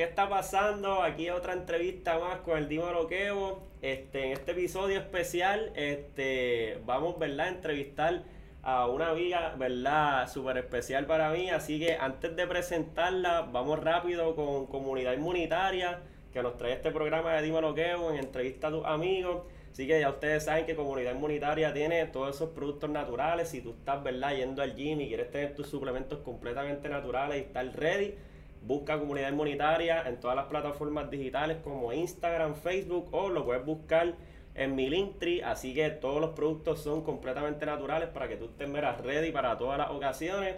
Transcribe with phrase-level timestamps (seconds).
[0.00, 1.02] ¿qué está pasando?
[1.02, 3.66] Aquí otra entrevista más con el Dímelo Kevo.
[3.82, 7.46] Este, en este episodio especial, este, vamos, ¿verdad?
[7.46, 8.22] A entrevistar
[8.62, 10.26] a una amiga, ¿verdad?
[10.30, 11.50] Súper especial para mí.
[11.50, 16.00] Así que antes de presentarla, vamos rápido con Comunidad Inmunitaria,
[16.32, 19.42] que nos trae este programa de Kevo en entrevista a tus amigos.
[19.72, 23.48] Así que ya ustedes saben que Comunidad Inmunitaria tiene todos esos productos naturales.
[23.48, 24.34] Si tú estás, ¿verdad?
[24.34, 28.14] Yendo al gym y quieres tener tus suplementos completamente naturales y estar ready,
[28.62, 34.14] Busca comunidad inmunitaria en todas las plataformas digitales como Instagram, Facebook o lo puedes buscar
[34.54, 35.42] en mi Linktree.
[35.42, 38.68] Así que todos los productos son completamente naturales para que tú estés
[39.02, 40.56] ready para todas las ocasiones.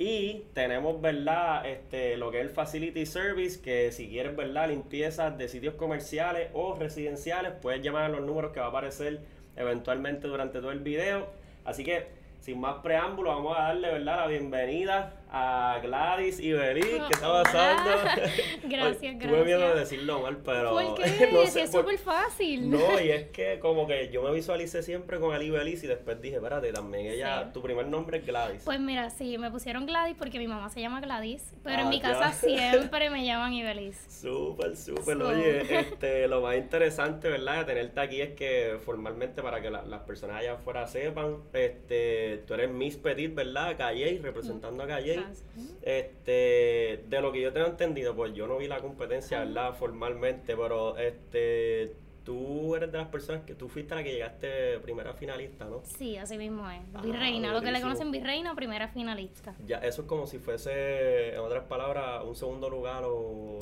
[0.00, 1.66] Y tenemos, ¿verdad?
[1.66, 4.70] Este, lo que es el Facility Service, que si quieres, ¿verdad?
[4.70, 9.20] Limpiezas de sitios comerciales o residenciales, puedes llamar a los números que va a aparecer
[9.56, 11.26] eventualmente durante todo el video.
[11.66, 12.06] Así que
[12.40, 14.16] sin más preámbulos, vamos a darle ¿verdad?
[14.16, 16.80] la bienvenida a Gladys y Berí.
[16.82, 17.90] ¿Qué está pasando?
[18.64, 19.90] Gracias, Tuve miedo de gracias.
[19.90, 20.70] decirlo mal, pero.
[20.70, 21.28] ¿Por qué?
[21.32, 22.68] no sé es por- súper fácil.
[22.70, 25.86] No, y es que como que yo me visualicé siempre con Ali y Belis y
[25.86, 27.50] después dije, espérate, también ella, Sí.
[27.52, 28.62] tu primer nombre es Gladys.
[28.64, 31.88] Pues mira, sí, me pusieron Gladys porque mi mamá se llama Gladys, pero Ah, en
[31.90, 32.08] mi ya.
[32.12, 33.96] casa siempre me llaman Ibeliz.
[34.08, 35.16] Súper, súper.
[35.18, 35.28] So.
[35.28, 37.58] Oye, este, lo más interesante, ¿verdad?
[37.58, 42.42] De tenerte aquí es que formalmente, para que la- las personas allá afuera sepan, este,
[42.46, 43.76] tú eres Miss Petit, ¿verdad?
[43.76, 45.19] Calle, representando a Calle.
[45.26, 45.60] Ah.
[45.82, 49.40] Este, de lo que yo tengo entendido, pues yo no vi la competencia.
[49.40, 49.74] ¿verdad?
[49.74, 55.14] Formalmente, pero este, tú eres de las personas que tú fuiste la que llegaste primera
[55.14, 55.82] finalista, ¿no?
[55.84, 56.80] Sí, así mismo es.
[56.94, 59.54] Ah, Virreina, lo que le conocen Virreina, primera finalista.
[59.66, 63.58] Ya, eso es como si fuese, en otras palabras, un segundo lugar o...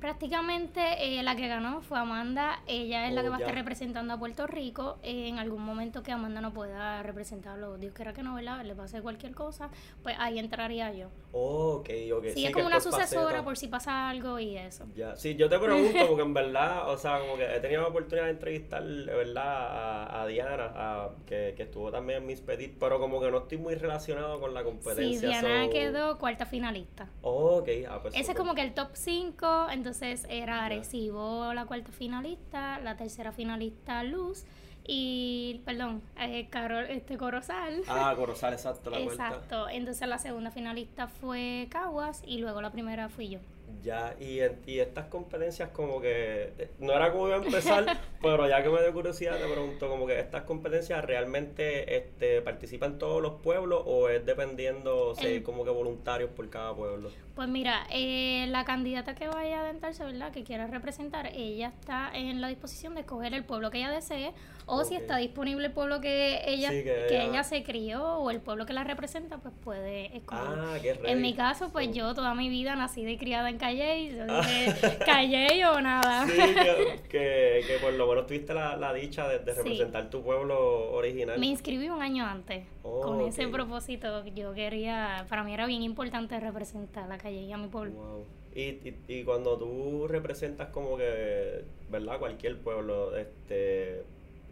[0.00, 2.60] Prácticamente eh, la que ganó fue Amanda.
[2.66, 4.98] Ella es la Oh, que va a estar representando a Puerto Rico.
[5.02, 8.64] en algún momento que Amanda no pueda representarlo, Dios quiera que no, ¿verdad?
[8.64, 9.68] Le pase cualquier cosa,
[10.02, 11.08] pues ahí entraría yo.
[11.32, 12.24] Oh, ok, ok.
[12.24, 13.44] Sí, sí, es como una sucesora faceta.
[13.44, 14.86] por si pasa algo y eso.
[14.96, 17.88] Ya, sí, yo te pregunto porque en verdad, o sea, como que he tenido la
[17.88, 22.74] oportunidad de entrevistar, verdad, a, a Diana, a- que, que estuvo también en Miss Petit,
[22.80, 25.28] pero como que no estoy muy relacionado con la Sí, competencia.
[25.28, 27.08] Diana so- quedó cuarta finalista.
[27.22, 29.89] Oh, ok, ah, pues Ese es como que el top 5, entonces
[30.28, 30.64] era Ya.
[30.66, 34.44] Arecibo la cuarta finalista, la tercera finalista Luz
[34.86, 37.82] y, perdón, eh, Carol, este Corozal.
[37.86, 39.28] Ah, Corozal, exacto, la vuelta.
[39.28, 43.38] Exacto, entonces la segunda finalista fue Caguas y luego la primera fui yo.
[43.82, 47.84] Ya, y, en- y estas competencias como que, no era como iba a empezar,
[48.22, 52.98] pero ya que me dio curiosidad te pregunto, como que estas competencias realmente este, participan
[52.98, 57.10] todos los pueblos o es dependiendo, o sea, como que voluntarios por cada pueblo?
[57.34, 60.30] Pues mira, eh, la candidata que vaya a adentrarse, ¿verdad?
[60.32, 64.32] Que quiera representar, ella está en la disposición de escoger el pueblo que ella desee
[64.66, 68.04] o si está disponible el pueblo que ella, Sí, que que ella- ella se crió
[68.18, 70.58] o el pueblo que la representa, pues puede escoger.
[70.58, 71.00] Ah, qué.
[71.06, 74.98] En mi caso, pues yo toda mi vida nacida y criada en Calle, yo dije
[75.04, 76.26] Calle o nada.
[76.26, 79.58] Sí, que, que, que por lo menos tuviste la, la dicha de, de Sí.
[79.58, 81.38] representar tu pueblo original.
[81.38, 84.24] Me inscribí un año antes Oh, con ese propósito.
[84.26, 87.92] Yo quería, para mí era bien importante representar la Calle y a mi pueblo.
[87.92, 88.24] Wow.
[88.54, 92.18] Y, y, y cuando tú representas como que, ¿verdad?
[92.18, 94.02] Cualquier pueblo, este,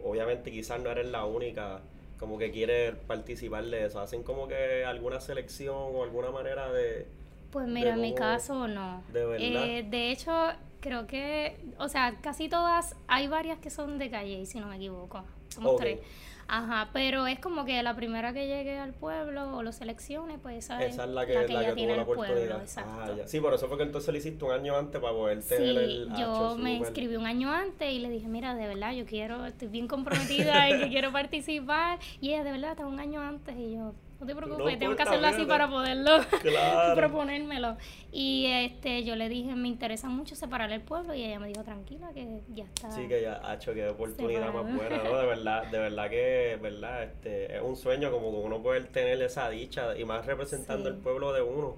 [0.03, 1.81] obviamente quizás no eres la única
[2.17, 3.99] como que quiere participar de eso.
[3.99, 7.07] Hacen como que alguna selección o alguna manera de...
[7.51, 9.01] Pues mira, en mi caso no.
[9.11, 9.65] de verdad.
[9.65, 10.31] Eh, de hecho,
[10.79, 14.75] creo que, o sea, casi todas, hay varias que son de Calle, si no me
[14.77, 15.23] equivoco.
[15.49, 15.99] Somos tres.
[16.51, 20.65] Ajá, pero es como que la primera que llegue al pueblo o lo seleccione, pues
[20.65, 22.61] esa, Esa es la que, la que, ya tuvo tiene la el pueblo, oportunidad.
[22.61, 22.91] exacto.
[23.03, 23.27] Ah, ya.
[23.27, 25.77] Sí, por eso fue que entonces lo hiciste un año antes para poder tener Sí,
[25.77, 26.09] el...
[26.17, 29.67] yo me inscribí un año antes y le dije, mira, de verdad, yo quiero, estoy
[29.67, 31.99] bien comprometida en que quiero participar.
[32.19, 33.55] Y ella, de verdad, está un año antes.
[33.55, 36.95] Y yo, no te preocupes, tengo que importa, hacerlo así para poderlo Claro.
[36.95, 37.77] proponérmelo.
[38.11, 41.13] Y este yo le dije, me interesa mucho separar el pueblo.
[41.15, 42.91] Y ella me dijo, tranquila, que ya está.
[42.91, 45.17] Sí, que ya, hacho, qué oportunidad más buena, ¿no?
[45.17, 49.21] De verdad, de verdad que, verdad, este, es un sueño como que uno poder tener
[49.21, 50.95] esa dicha y más representando Sí.
[50.95, 51.77] el pueblo de uno.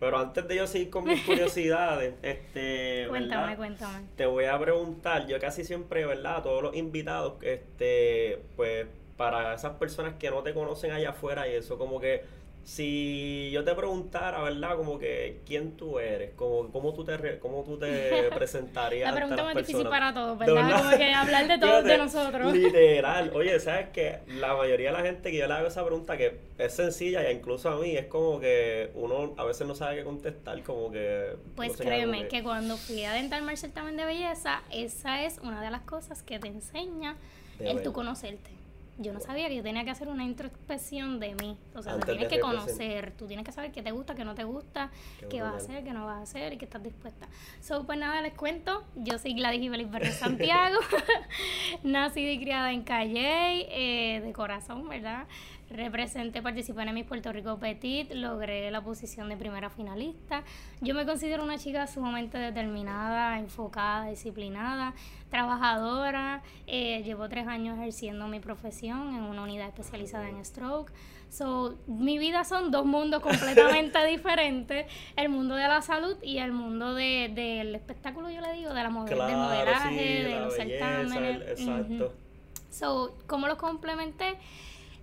[0.00, 3.56] Pero antes de yo seguir con mis curiosidades, este, Cuéntame, ¿verdad?
[3.56, 4.06] cuéntame.
[4.16, 6.38] Te voy a preguntar, yo casi siempre, ¿verdad?
[6.38, 8.86] A todos los invitados, este, pues,
[9.16, 12.22] para esas personas que no te conocen allá afuera y eso como que
[12.64, 14.76] si yo te preguntara, ¿verdad?
[14.76, 16.32] Como que, ¿quién tú eres?
[16.34, 20.54] Como, ¿Cómo tú te, cómo tú te presentarías La pregunta más difícil para todos, ¿verdad?
[20.54, 20.84] verdad.
[20.84, 22.52] Como que hablar de todos de nosotros.
[22.52, 23.32] Literal.
[23.34, 24.20] Oye, ¿sabes qué?
[24.28, 27.32] La mayoría de la gente que yo le hago esa pregunta que es sencilla e
[27.32, 31.36] incluso a mí es como que uno a veces no sabe qué contestar, como que...
[31.56, 35.24] Pues no sé, como créeme que cuando fui a adentrarme al certamen de belleza, esa
[35.24, 37.16] es una de las cosas que te enseña
[37.58, 37.82] De el verdad.
[37.82, 38.61] tú conocerte.
[38.98, 41.56] Yo no sabía que yo tenía que hacer una introspección de mí.
[41.74, 44.24] O sea, Antes te tienes que conocer, tú tienes que saber qué te gusta, qué
[44.24, 46.66] no te gusta, Qué qué vas a hacer, qué no vas a hacer y qué
[46.66, 47.26] estás dispuesta.
[47.60, 48.84] So, pues nada, les cuento.
[48.96, 50.78] Yo soy Gladys Ibelis Berres Santiago,
[51.82, 55.26] nacida y criada en Calle, eh, de corazón, ¿verdad?
[55.72, 60.42] Representé, participé en Miss Puerto Rico Petit, logré la posición de primera finalista.
[60.82, 64.92] Yo me considero una chica sumamente determinada, enfocada, disciplinada,
[65.30, 66.42] trabajadora.
[66.66, 70.92] Eh, llevo tres años ejerciendo mi profesión en una unidad especializada en stroke.
[71.30, 74.86] So, mi vida son dos mundos completamente diferentes,
[75.16, 78.82] el mundo de la salud y el mundo de, del espectáculo, yo le digo, de
[78.82, 81.36] la model- del modelaje, sí, de los certámenes.
[81.36, 82.12] el- exacto.
[82.68, 84.36] So, ¿cómo los complementé?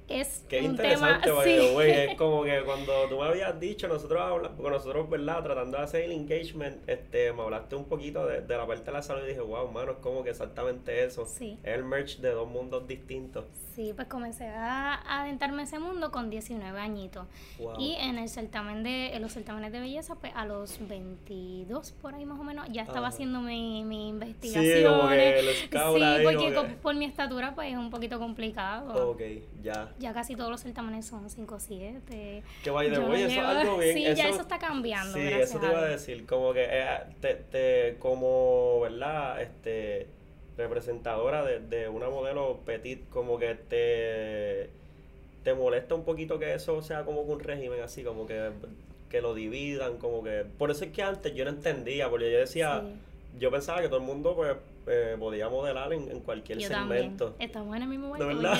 [0.09, 1.56] Es Qué un tema, interesante, by sí.
[1.67, 5.44] the way, Es como que cuando tú me habías dicho, nosotros habla- porque nosotros, ¿verdad?
[5.44, 8.91] Tratando de hacer el engagement, este, me hablaste un poquito de, de la parte de
[8.91, 11.25] la salud y dije, wow, mano, es como que exactamente eso.
[11.25, 11.57] Sí.
[11.63, 13.45] Es el merch de dos mundos distintos.
[13.75, 17.25] Sí, pues comencé a adentrarme en ese mundo con 19 añitos.
[17.59, 17.75] Wow.
[17.79, 22.13] Y en el certamen de, en los certámenes de belleza, pues a los 22 por
[22.15, 23.15] ahí más o menos, ya estaba Ajá.
[23.15, 24.97] haciendo mi, mi Sí, investigación.
[24.97, 29.12] como que scout Sí, porque que- por mi estatura pues es un poquito complicado.
[29.12, 29.21] Ok,
[29.62, 29.94] ya.
[30.00, 32.44] Ya casi todos los certámenes son 5 o 7.
[32.63, 33.94] Que by the way, eso es algo bien.
[33.96, 35.13] Sí, ya eso está cambiando.
[35.13, 36.86] Sí, eso te iba a decir, como que eh,
[37.22, 39.42] te, te- como, ¿verdad?
[39.42, 40.07] Este,
[40.57, 44.69] representadora de, de una modelo petit, como que te,
[45.44, 48.51] te molesta un poquito que eso sea como que un régimen así, como que,
[49.10, 50.46] que lo dividan, como que...
[50.57, 52.94] Por eso es que antes yo no entendía, porque yo decía, Sí.
[53.39, 54.56] Yo pensaba que todo el mundo pues
[54.88, 57.30] eh, podía modelar en, en cualquier Yo segmento.
[57.30, 57.50] también.
[57.50, 58.41] Estamos en el mismo De barco.
[58.41, 58.57] verdad.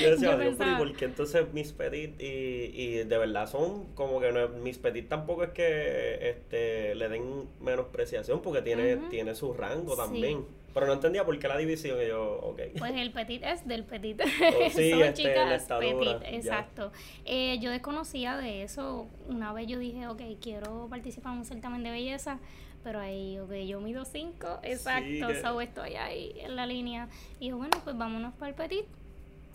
[0.00, 3.48] yo decía, Yo Dios, pero ¿y por qué entonces Miss Petit y, y de verdad
[3.48, 8.96] son como que no, Miss Petit tampoco es que este le den menospreciación porque tiene,
[9.10, 9.96] tiene su rango Sí.
[9.96, 10.44] también.
[10.74, 12.60] Pero no entendía por qué la división y yo, ok.
[12.78, 14.18] Pues el petit es del petit.
[14.22, 14.24] Oh,
[14.70, 16.92] sí, Son este, chicas petit, exacto.
[17.26, 19.06] Eh, yo desconocía de eso.
[19.28, 22.38] Una vez yo dije, ok, quiero participar en un certamen de belleza,
[22.82, 27.08] pero ahí, ok, yo mido 5, exacto, que- so estoy ahí en la línea.
[27.40, 28.84] Y yo, bueno, pues vámonos para el petit.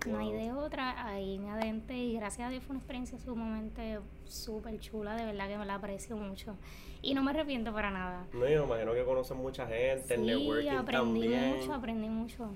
[0.05, 3.99] No hay de otra, ahí me adentré y gracias a Dios fue una experiencia sumamente
[4.25, 6.55] súper chula, de verdad que me la aprecio mucho.
[7.01, 8.25] Y no me arrepiento para nada.
[8.33, 11.55] No, yo me imagino que conocen mucha gente, el Sí, networking aprendí también.
[11.57, 12.49] mucho, aprendí mucho.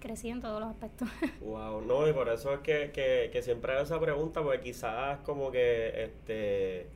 [0.00, 1.08] Crecí en todos los aspectos.
[1.40, 5.18] Wow, no, y por eso es que, que, que siempre hago esa pregunta, porque quizás
[5.20, 6.86] como que este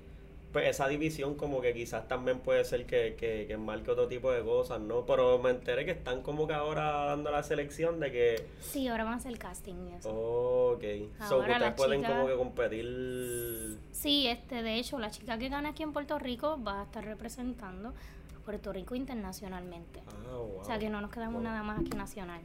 [0.53, 4.33] pues esa división como que quizás también puede ser que, que, que marque otro tipo
[4.33, 5.07] de cosas, ¿no?
[5.07, 9.05] Pero me enteré que están como que ahora dando la selección de que Sí, ahora
[9.05, 10.11] van a hacer casting y eso.
[10.11, 10.83] ok,
[11.29, 15.49] so Ahora ustedes las pueden como que competir Sí, este, de hecho, la chica que
[15.49, 20.01] gana aquí en Puerto Rico va a estar representando a Puerto Rico internacionalmente.
[20.09, 20.61] Ah, wow.
[20.61, 21.43] O sea que no nos quedamos Wow.
[21.45, 22.41] nada más aquí nacional.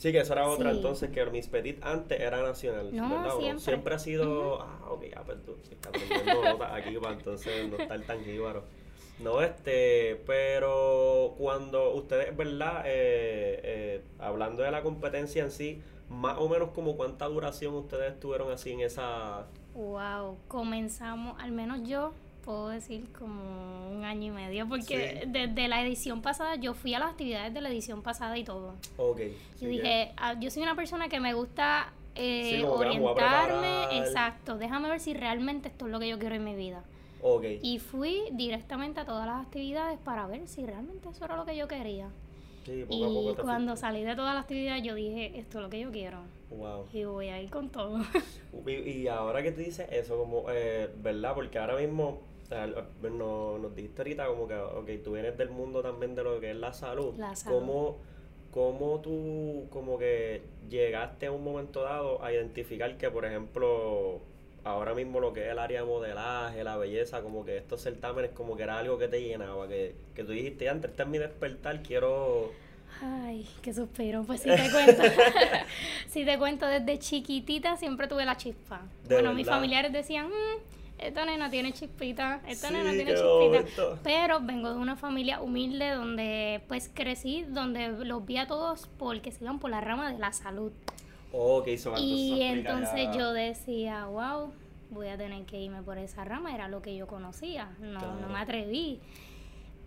[0.00, 0.76] Sí, que esa era otra Sí.
[0.78, 3.36] entonces, que Miss Petit antes era nacional, No, ¿verdad?
[3.36, 3.60] ¿O siempre.
[3.62, 7.76] Siempre ha sido, ah, ok, ya, pues tú estás aprendiendo notas aquí para entonces no
[7.76, 8.64] estar tan jíbaro.
[9.18, 12.84] No, este, pero cuando ustedes, ¿verdad?
[12.86, 18.18] Eh, eh, hablando de la competencia en sí, más o menos como cuánta duración ustedes
[18.18, 19.48] tuvieron así en esa...
[19.74, 22.12] Wow, comenzamos, al menos yo
[22.44, 25.28] puedo decir como un año y medio, porque Sí.
[25.30, 28.74] desde la edición pasada, yo fui a las actividades de la edición pasada y todo.
[28.96, 29.20] Ok.
[29.60, 34.58] Yo dije, ah, yo soy una persona que me gusta eh, Sí, a orientarme, exacto,
[34.58, 36.82] déjame ver si realmente esto es lo que yo quiero en mi vida.
[36.82, 36.90] que-
[37.22, 37.44] Ok.
[37.62, 41.54] Y fui directamente a todas las actividades para ver si realmente eso era lo que
[41.56, 42.08] yo quería.
[42.64, 45.58] Sí, poco a Y poco te cuando salí de todas las actividades, yo dije, esto
[45.58, 46.18] es lo que yo quiero.
[46.50, 46.86] Wow.
[46.92, 47.98] Y voy a ir con todo.
[48.66, 51.34] Y, y ahora que tú dices eso, como, eh, ¿verdad?
[51.34, 52.18] Porque ahora mismo,
[52.50, 56.14] o sea, lo- no- nos dijiste ahorita como que, ok, tú vienes del mundo también
[56.16, 57.14] de lo que es la salud.
[57.16, 57.58] La salud.
[57.58, 57.98] ¿Cómo,
[58.50, 64.20] cómo tú, como que llegaste a un momento dado a identificar que, por ejemplo,
[64.64, 68.32] ahora mismo lo que es el área de modelaje, la belleza, como que estos certámenes,
[68.32, 71.18] como que era algo que te llenaba, que, que tú dijiste, antes este es mi
[71.18, 72.50] despertar, quiero...
[73.02, 74.24] Ay, qué suspiro.
[74.24, 75.02] Pues sí te cuento.
[76.08, 78.82] sí te cuento, desde chiquitita siempre tuve la chispa.
[79.08, 79.58] ¿De bueno, mis verdad?
[79.58, 83.26] familiares decían, "Mm, esta nena tiene chispita, esta Sí, nena tiene chispita.
[83.62, 83.98] bonito.
[84.02, 89.32] Pero vengo de una familia humilde donde pues crecí, donde los vi a todos porque
[89.32, 90.72] se iban por la rama de la salud.
[91.32, 94.52] Ok, so, entonces Y entonces ya- yo decía, wow,
[94.90, 98.14] voy a tener que irme por esa rama, era lo que yo conocía, no, Claro.
[98.20, 98.98] no me atreví.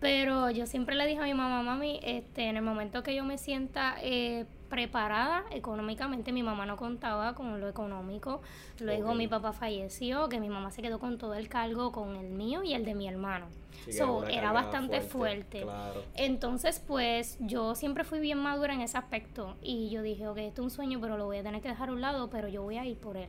[0.00, 3.24] Pero yo siempre le dije a mi mamá, mami, este, en el momento que yo
[3.24, 4.44] me sienta eh,
[4.74, 8.40] preparada económicamente, mi mamá no contaba con lo económico.
[8.80, 12.30] Luego mi papá falleció, que mi mamá se quedó con todo el cargo, con el
[12.30, 13.46] mío y el de mi hermano.
[13.84, 15.62] Sí, So, era bastante fuerte.
[15.62, 16.02] Claro.
[16.16, 20.62] Entonces, pues yo siempre fui bien madura en ese aspecto y yo dije, ok, esto
[20.62, 22.62] es un sueño, pero lo voy a tener que dejar a un lado, pero yo
[22.64, 23.28] voy a ir por él.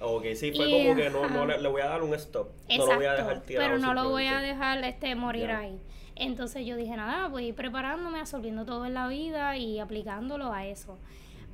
[0.00, 2.48] Ok, sí, fue Y, como que no, no le, le voy a dar un stop.
[2.68, 3.66] Exacto, no lo voy a dejar tirado.
[3.68, 5.78] pero no lo voy a dejar este morir ahí.
[6.14, 10.52] Entonces yo dije, nada, voy a ir preparándome, absorbiendo todo en la vida y aplicándolo
[10.52, 10.98] a eso.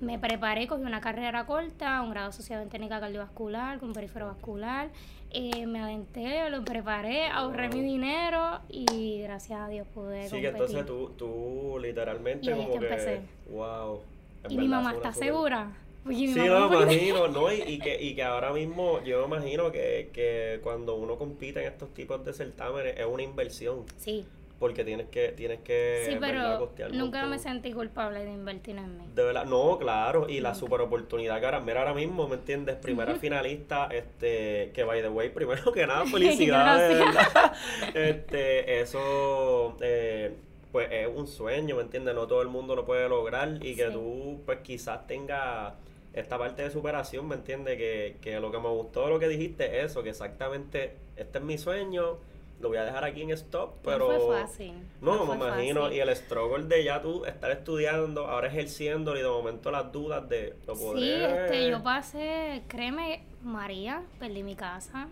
[0.00, 4.88] Me preparé, cogí una carrera corta, un grado asociado en técnica cardiovascular, con perífero vascular.
[5.30, 10.52] eh, me adentré, lo preparé, ahorré mi dinero y gracias a Dios pude Sí, que
[10.52, 10.78] competir.
[10.78, 13.20] entonces tú, tú literalmente Y como que empecé.
[13.46, 14.00] wow.
[14.44, 15.72] en y mi mamá está segura.
[16.08, 17.52] Sí, no, me imagino, ¿no?
[17.52, 21.60] Y, y que, y que ahora mismo yo me imagino que, que cuando uno compite
[21.60, 24.24] en estos tipos de certámenes es una inversión, Sí,
[24.58, 29.04] porque tienes que, tienes que, sí, pero nunca me sentí culpable de invertir en mí.
[29.14, 32.76] De verdad, no, claro, y la super oportunidad que ahora, mira ahora mismo, ¿me entiendes?
[32.76, 37.02] Primera finalista, este, que by the way, primero que nada, felicidades.
[37.94, 40.34] Este, eso, eh,
[40.72, 42.14] pues es un sueño, ¿me entiendes?
[42.14, 43.92] No todo el mundo lo puede lograr y que Sí.
[43.92, 45.72] tú, pues quizás tengas
[46.14, 47.76] esta parte de superación, ¿me entiendes?
[47.76, 51.38] Que, que lo que me gustó de lo que dijiste es eso, que exactamente, este
[51.38, 52.18] es mi sueño,
[52.60, 54.10] lo voy a dejar aquí en stop, pero...
[54.12, 54.72] no fue fácil.
[55.00, 55.82] No, fue me imagino.
[55.82, 55.96] fácil.
[55.96, 60.28] Y el struggle de ya tú estar estudiando, ahora ejerciendo y de momento las dudas
[60.28, 61.44] de lo Sí, podré.
[61.44, 65.08] este, yo pasé, créeme, María, perdí mi casa.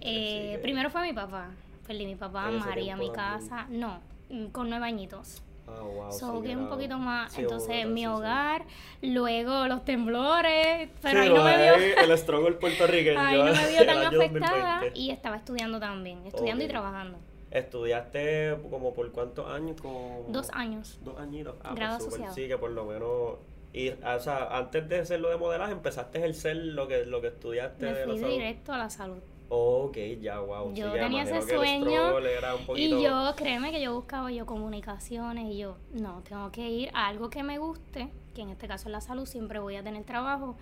[0.00, 1.50] Eh, sí Primero fue mi papá,
[1.86, 3.12] perdí mi papá, María, mi también.
[3.12, 4.00] casa, no,
[4.52, 5.42] con nueve añitos.
[5.68, 8.12] Ah, wow, So, sí, que es un poquito más, sí, entonces mi transición.
[8.14, 8.64] hogar,
[9.02, 13.20] luego los temblores, pero Sí, ahí no me ahí el struggle puertorriqueño.
[13.20, 14.98] ahí no me el tan afectada 2020.
[15.00, 16.68] y estaba estudiando también, estudiando Ok.
[16.68, 17.18] y trabajando.
[17.50, 19.80] ¿Estudiaste como por cuántos años?
[19.80, 20.98] Como Dos años.
[21.02, 21.54] Dos añitos.
[21.62, 22.34] Ah, Grado pues asociado.
[22.34, 23.34] Sí, que por lo menos.
[23.72, 27.04] Y, ah, o sea, antes de hacer lo de modelaje, empezaste a ejercer lo que,
[27.06, 28.32] lo que estudiaste Me de la fui salud.
[28.32, 29.18] directo a la salud.
[29.50, 30.74] Ok, ya, wow.
[30.74, 32.14] Yo sí, tenía ese sueño
[32.66, 32.76] poquito...
[32.76, 37.06] Y yo, créeme que yo buscaba yo comunicaciones y yo, no, tengo que ir a
[37.06, 40.04] algo que me guste, que en este caso es la salud, siempre voy a tener
[40.04, 40.56] trabajo,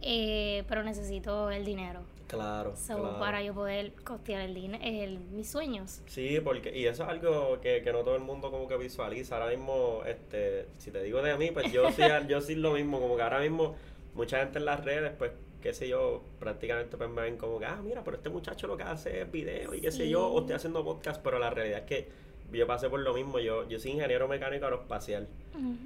[0.00, 2.00] eh, pero necesito el dinero.
[2.28, 3.18] Claro, So, claro.
[3.18, 6.00] para yo poder costear el el, mis sueños.
[6.06, 9.36] Sí, porque, y eso es algo que, que no todo el mundo como que visualiza.
[9.36, 13.00] Ahora mismo, este, si te digo de mí, pues yo sí, yo sí lo mismo,
[13.00, 13.74] como que ahora mismo
[14.14, 17.66] mucha gente en las redes, pues, qué sé yo, prácticamente pues me ven como que,
[17.66, 20.38] ah, mira, pero este muchacho lo que hace es video y qué sé yo, o
[20.38, 20.40] Sí.
[20.44, 22.08] estoy haciendo podcast, pero la realidad es que
[22.52, 25.28] yo pasé por lo mismo, yo, yo soy ingeniero mecánico aeroespacial.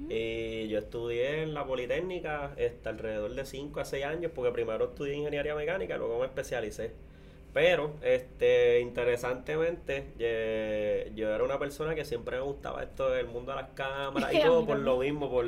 [0.09, 4.85] Y yo estudié en la Politécnica este, alrededor de 5 a 6 años, porque primero
[4.85, 6.91] estudié ingeniería mecánica, luego me especialicé.
[7.55, 10.11] Pero, este, interesantemente,
[11.15, 14.39] yo era una persona que siempre me gustaba esto del mundo de las cámaras y
[14.43, 15.45] todo, por lo mismo, por,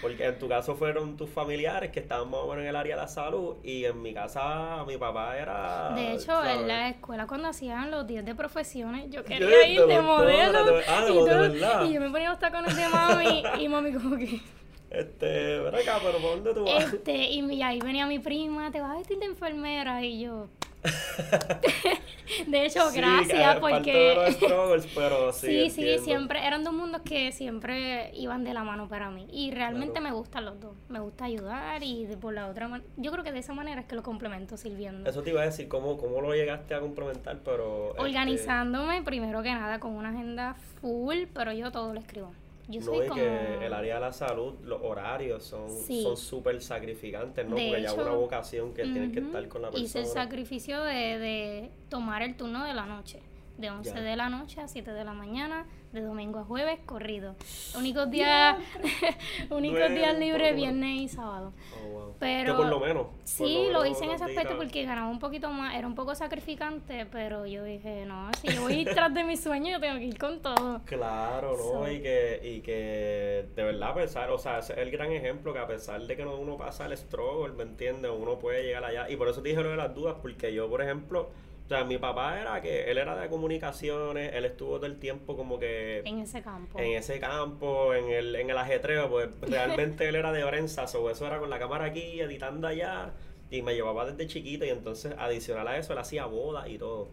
[0.00, 2.96] porque en tu caso fueron tus familiares que estaban más o menos en el área
[2.96, 5.92] de la salud, y en mi casa mi papá era...
[5.94, 6.56] De hecho, ¿sabes?
[6.56, 10.64] en la escuela cuando hacían los 10 de profesiones, yo quería ir de modelo.
[10.64, 14.16] de- ah, de y, todo, yo me ponía los tacones de mami y mami como
[14.16, 14.40] que...
[14.88, 16.94] Este, ven acá, pero ¿por dónde tú vas?
[16.94, 20.48] Este, y, ahí venía mi prima, te vas a vestir de enfermera y yo...
[22.46, 24.88] de hecho, Sí, gracias es parte de los porque...
[24.94, 29.26] pero sí, Sí, siempre, eran dos mundos que siempre iban de la mano para mí.
[29.30, 30.08] Y realmente Claro.
[30.10, 30.74] me gustan los dos.
[30.88, 33.80] Me gusta ayudar y de- por la otra manera, yo creo que de esa manera
[33.82, 35.08] es que lo complemento sirviendo.
[35.08, 37.38] Eso te iba a decir, ¿cómo, cómo lo llegaste a complementar?
[37.44, 37.90] Pero.
[37.90, 42.32] este, Organizándome primero que nada con una agenda full, pero yo todo lo escribo.
[42.72, 43.20] Yo no, soy y como...
[43.20, 46.02] que el área de la salud, los horarios son Sí.
[46.02, 47.56] son súper sacrificantes, ¿no?
[47.56, 49.84] De Porque ya hecho, una vocación que tienes que estar con la persona.
[49.86, 53.20] Hice el sacrificio de, de tomar el turno de la noche.
[53.58, 54.00] De 11 Ya.
[54.00, 57.34] de la noche a 7 de la mañana, de domingo a jueves, corrido.
[57.76, 58.56] Únicos días,
[59.50, 61.52] únicos días libres, viernes y sábado.
[61.84, 62.14] Oh, wow.
[62.18, 63.06] Pero- Que por lo menos.
[63.06, 66.14] por Sí, lo hice en ese aspecto porque ganaba un poquito más, era un poco
[66.14, 70.04] sacrificante, pero yo dije, no, si yo voy tras de mi sueño, yo tengo que
[70.06, 70.80] ir con todo.
[70.86, 71.62] Claro, ¿no?
[71.84, 75.12] So- Y que, y que de verdad a pesar, o sea, ese es el gran
[75.12, 78.10] ejemplo que a pesar de que no uno pasa el struggle, ¿me entiendes?
[78.16, 79.08] Uno puede llegar allá.
[79.10, 81.30] Y por eso te dije lo de las dudas, porque yo, por ejemplo,
[81.74, 85.58] sea, mi papá era que, él era de comunicaciones, él estuvo todo el tiempo como
[85.58, 86.78] que En ese campo.
[86.78, 91.08] en ese campo, en el, en el ajetreo, pues realmente él era de prensa, so,
[91.10, 93.12] eso era con la cámara aquí, editando allá,
[93.50, 97.08] y me llevaba desde chiquito, y entonces adicional a eso, él hacía bodas y todo.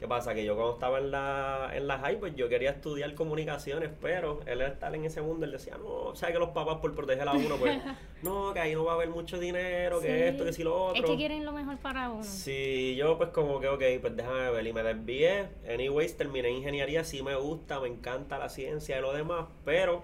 [0.00, 0.32] ¿Qué pasa?
[0.32, 4.40] Que yo cuando estaba en la, en la high, pues yo quería estudiar comunicaciones, pero
[4.46, 7.28] él al estar en ese mundo, él decía, no, ¿sabes que los papás por proteger
[7.28, 7.78] a uno, pues,
[8.22, 11.04] no, que ahí no va a haber mucho dinero, que esto, que si lo otro.
[11.04, 12.24] Es que quieren lo mejor para uno.
[12.24, 15.48] Sí, yo pues como que, ok, pues déjame ver, y me desvié.
[15.70, 20.02] Anyways, terminé ingeniería, sí me gusta, me encanta la ciencia y lo demás, pero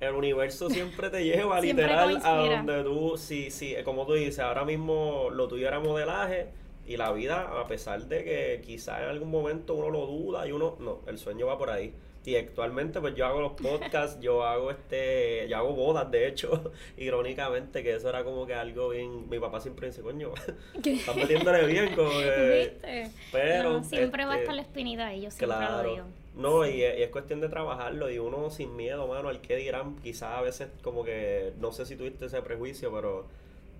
[0.00, 4.66] el universo siempre te lleva literal a donde tú, sí, sí, como tú dices, ahora
[4.66, 9.30] mismo lo tuyo era modelaje y la vida, a pesar de que quizás en algún
[9.30, 11.94] momento uno lo duda y uno, no, el sueño va por ahí.
[12.24, 16.72] Y actualmente pues yo hago los podcasts, yo hago este, yo hago bodas de hecho,
[16.98, 20.32] irónicamente que eso era como que algo bien, mi papá siempre dice, coño,
[20.84, 22.72] estás metiéndole bien como que...
[22.82, 23.10] ¿Viste?
[23.30, 25.90] Pero, No, siempre va a este, estar la espinita ahí, yo siempre lo Claro.
[25.94, 26.04] digo.
[26.34, 29.56] No, y, es- y es cuestión de trabajarlo y uno sin miedo, mano, al que
[29.56, 33.26] dirán, quizás a veces como que, no sé si tuviste ese prejuicio, pero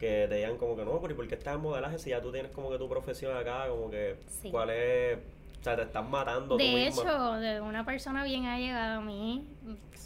[0.00, 2.20] que te digan como que no, pero ¿y por qué estás en modelaje si ya
[2.22, 4.50] tú tienes como que tu profesión acá, como que, Sí.
[4.50, 5.18] cuál es,
[5.60, 7.02] o sea, te estás matando tú De misma?
[7.02, 9.44] hecho, de una persona bien allegada a mí,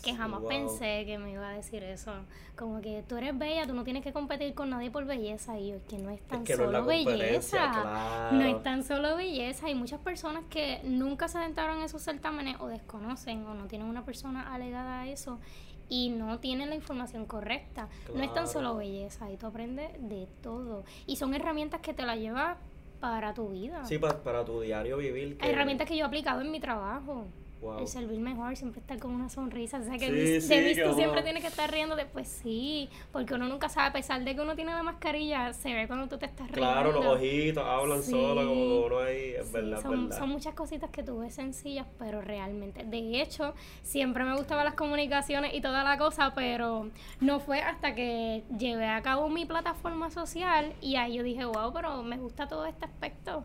[0.02, 0.48] que jamás wow.
[0.48, 2.12] pensé que me iba a decir eso.
[2.56, 5.58] Como que tú eres bella, tú no tienes que competir con nadie por belleza.
[5.58, 7.70] Y yo, que no es tan que no es la solo belleza.
[7.72, 8.36] claro.
[8.36, 9.66] No es tan solo belleza.
[9.66, 13.88] Hay muchas personas que nunca se adentraron en esos certámenes o desconocen o no tienen
[13.88, 15.38] una persona alegada a eso
[15.88, 17.88] y no tienen la información correcta.
[18.14, 20.84] No es tan solo belleza, y tú aprendes de todo.
[21.06, 22.56] Y son herramientas que te las llevas
[23.00, 23.84] para tu vida.
[23.84, 25.36] Sí, pa- para tu diario vivir.
[25.36, 27.26] que- Hay herramientas que yo he aplicado en mi trabajo.
[27.64, 27.78] Wow.
[27.78, 29.78] El servir mejor, siempre estar con una sonrisa.
[29.78, 31.96] O sea, que Sí, tú uno- siempre tienes que estar riendo.
[32.12, 35.72] Pues sí, porque uno nunca sabe, a pesar de que uno tiene la mascarilla, se
[35.72, 36.60] ve cuando tú te estás riendo.
[36.72, 38.10] Claro, los ojitos hablan Sí.
[38.10, 40.18] solo, como uno ahí, es verdad, es son, verdad.
[40.18, 42.84] son muchas cositas que tú ves sencillas, pero realmente.
[42.84, 46.90] De hecho, siempre me gustaban las comunicaciones y toda la cosa, pero
[47.20, 51.72] no fue hasta que llevé a cabo mi plataforma social y ahí yo dije, wow,
[51.72, 53.44] pero me gusta todo este aspecto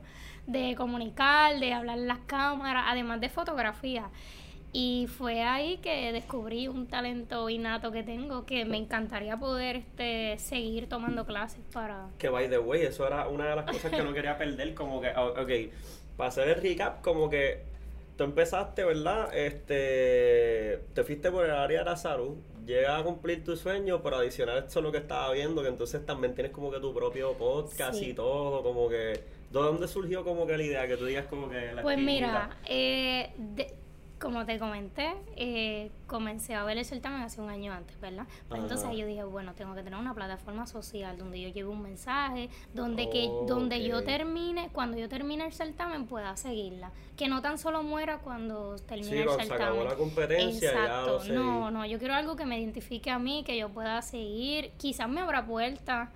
[0.52, 4.10] de comunicar, de hablar en las cámaras, además de fotografía.
[4.72, 10.38] Y fue ahí que descubrí un talento innato que tengo que me encantaría poder este
[10.38, 14.04] seguir tomando clases para Que by the way, eso era una de las cosas que
[14.04, 15.74] no quería perder, como que, o- ok,
[16.18, 17.64] para hacer el recap, como que
[18.16, 19.34] tú empezaste, ¿verdad?
[19.34, 24.18] Este, te fuiste por el área de la salud, llegas a cumplir tu sueño, pero
[24.18, 27.98] adicional esto lo que estaba viendo, que entonces también tienes como que tu propio podcast
[27.98, 28.10] Sí.
[28.10, 31.50] y todo, como que, ¿de dónde surgió como que la idea que tú digas como
[31.50, 33.74] que la Pues mira, eh, de-
[34.20, 38.28] como te comenté, eh, comencé a ver el certamen hace un año antes, ¿verdad?
[38.50, 41.82] Pues entonces yo dije, bueno, tengo que tener una plataforma social donde yo lleve un
[41.82, 47.42] mensaje, donde que donde yo termine, cuando yo termine el certamen pueda seguirla, que no
[47.42, 49.88] tan solo muera cuando termine Sí, el cuando se acabó certamen.
[49.88, 53.70] la competencia, Exacto, no, no, yo quiero algo que me identifique a mí, que yo
[53.70, 56.10] pueda seguir, quizás me abra puertas.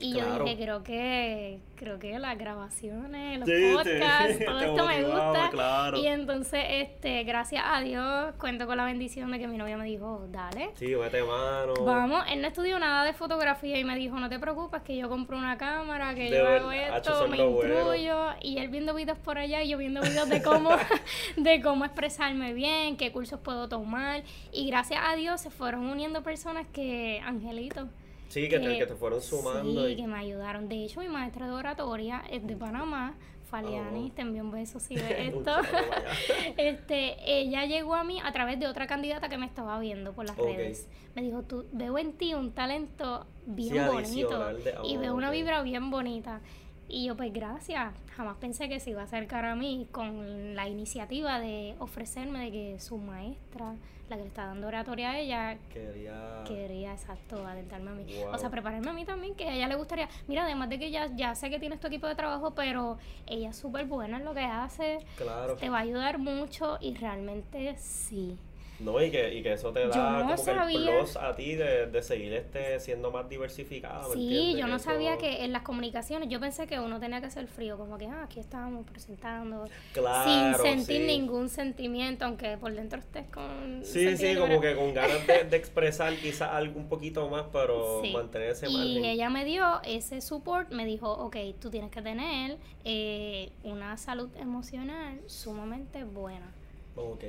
[0.00, 0.38] Y Claro.
[0.38, 5.48] yo dije, creo que, creo que las grabaciones, los Sí, podcasts, todo esto me gusta.
[5.50, 5.98] claro.
[5.98, 9.84] Y entonces, este, gracias a Dios, cuento con la bendición de que mi novia me
[9.86, 10.70] dijo, dale.
[10.74, 11.74] Sí, mete mano.
[11.84, 15.08] Vamos, él no estudió nada de fotografía y me dijo, no te preocupes, que yo
[15.08, 17.74] compro una cámara, De que yo hago esto, me lo bueno.
[17.74, 18.24] instruyo.
[18.40, 20.70] Y él viendo videos por allá y yo viendo videos de cómo,
[21.36, 24.22] de cómo expresarme bien, qué cursos puedo tomar.
[24.52, 27.88] Y gracias a Dios se fueron uniendo personas que, angelitos,
[28.28, 29.86] Sí, que te, que te fueron sumando.
[29.86, 30.68] Sí, y- que me ayudaron.
[30.68, 33.14] De hecho, mi maestra de oratoria es de Panamá,
[33.50, 34.10] Faliani, Oh, wow.
[34.10, 35.56] te envío un beso si ves esto.
[36.56, 40.26] este, ella llegó a mí a través de otra candidata que me estaba viendo por
[40.26, 40.88] las redes.
[41.14, 45.14] Me dijo, tú veo en ti un talento bien Sí, bonito adicional y oh, veo
[45.14, 46.40] una vibra bien bonita.
[46.88, 47.92] Y yo, pues gracias.
[48.16, 52.50] Jamás pensé que se iba a acercar a mí con la iniciativa de ofrecerme de
[52.50, 53.74] que su maestra,
[54.08, 56.42] la que le está dando oratoria a ella, Quería.
[56.46, 58.06] quería, exacto, adentrarme a mí.
[58.24, 58.34] Wow.
[58.34, 60.08] O sea, prepararme a mí también, que a ella le gustaría.
[60.28, 62.96] Mira, además de que ya, ya sé que tienes tu equipo de trabajo, pero
[63.26, 65.56] ella es súper buena en lo que hace, Claro.
[65.56, 68.38] te va a ayudar mucho y realmente sí.
[68.80, 70.78] No, y que, y que eso te Yo da no como que sabía.
[70.78, 74.06] el plus a ti de, de seguir este siendo más diversificada.
[74.08, 77.20] ¿me Sí, yo no Eso- sabía que en las comunicaciones, yo pensé que uno tenía
[77.20, 81.06] que ser frío, como que ah, aquí estábamos presentando, Claro, sin sentir sí.
[81.06, 83.84] ningún sentimiento, aunque por dentro estés con...
[83.84, 88.00] Sí, sí, como que con ganas de, de expresar quizás algo un poquito más, pero
[88.02, 88.12] Sí.
[88.12, 92.58] mantener ese Y ella me dio ese support, me dijo, ok, tú tienes que tener
[92.84, 96.46] eh, una salud emocional sumamente buena.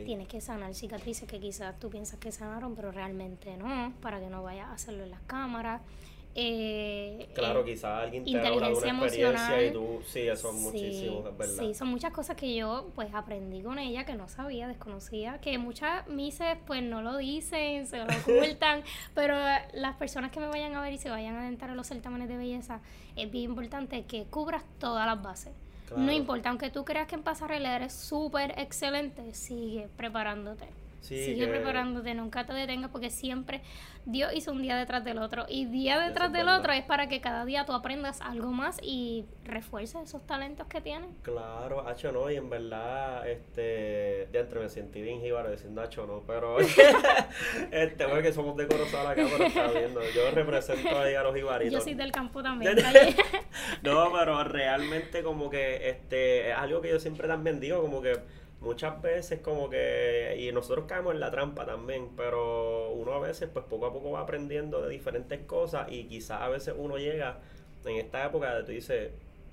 [0.06, 4.30] Tienes que sanar cicatrices que quizás tú piensas que sanaron, pero realmente no, para que
[4.30, 5.82] no vayas a hacerlo en las cámaras.
[6.36, 8.92] Eh, Claro, eh, quizás alguien te de una inteligencia
[9.30, 11.64] experiencia y tú, sí, eso es Sí, muchísimo, es verdad.
[11.64, 15.58] Sí, son muchas cosas que yo pues aprendí con ella que no sabía, desconocía, que
[15.58, 18.06] muchas mises pues no lo dicen, se lo
[18.56, 18.84] ocultan,
[19.16, 19.36] pero
[19.74, 22.30] las personas que me vayan a ver y se vayan a adentrar a los certámenes
[22.30, 22.80] de belleza,
[23.16, 25.54] es bien importante que cubras todas las bases.
[25.98, 30.68] No importa, aunque tú creas que en pasarela eres súper excelente, sigue preparándote.
[31.02, 33.62] Sí, sigue que- preparándote, nunca te detengas porque siempre
[34.06, 37.22] Dios hizo un día detrás del otro y día detrás del otro es para que
[37.22, 41.10] cada día tú aprendas algo más y refuerces esos talentos que tienes.
[41.22, 43.62] Claro, Hacho no, y en verdad, este,
[44.32, 46.58] de entre me sentí bien jíbaro diciendo Hacho no, pero,
[47.72, 51.36] este, bueno, que somos de Corozal acá, pero está viendo, yo represento ahí a los
[51.36, 51.74] jibaritos.
[51.74, 52.76] Yo soy del campo también.
[53.84, 58.14] No, pero realmente como que este es algo que yo siempre también digo, como que
[58.62, 63.50] muchas veces como que, y nosotros caemos en la trampa también, pero uno a veces
[63.52, 67.38] pues poco a poco va aprendiendo de diferentes cosas y quizás a veces uno llega
[67.86, 69.12] en esta época de tú dices,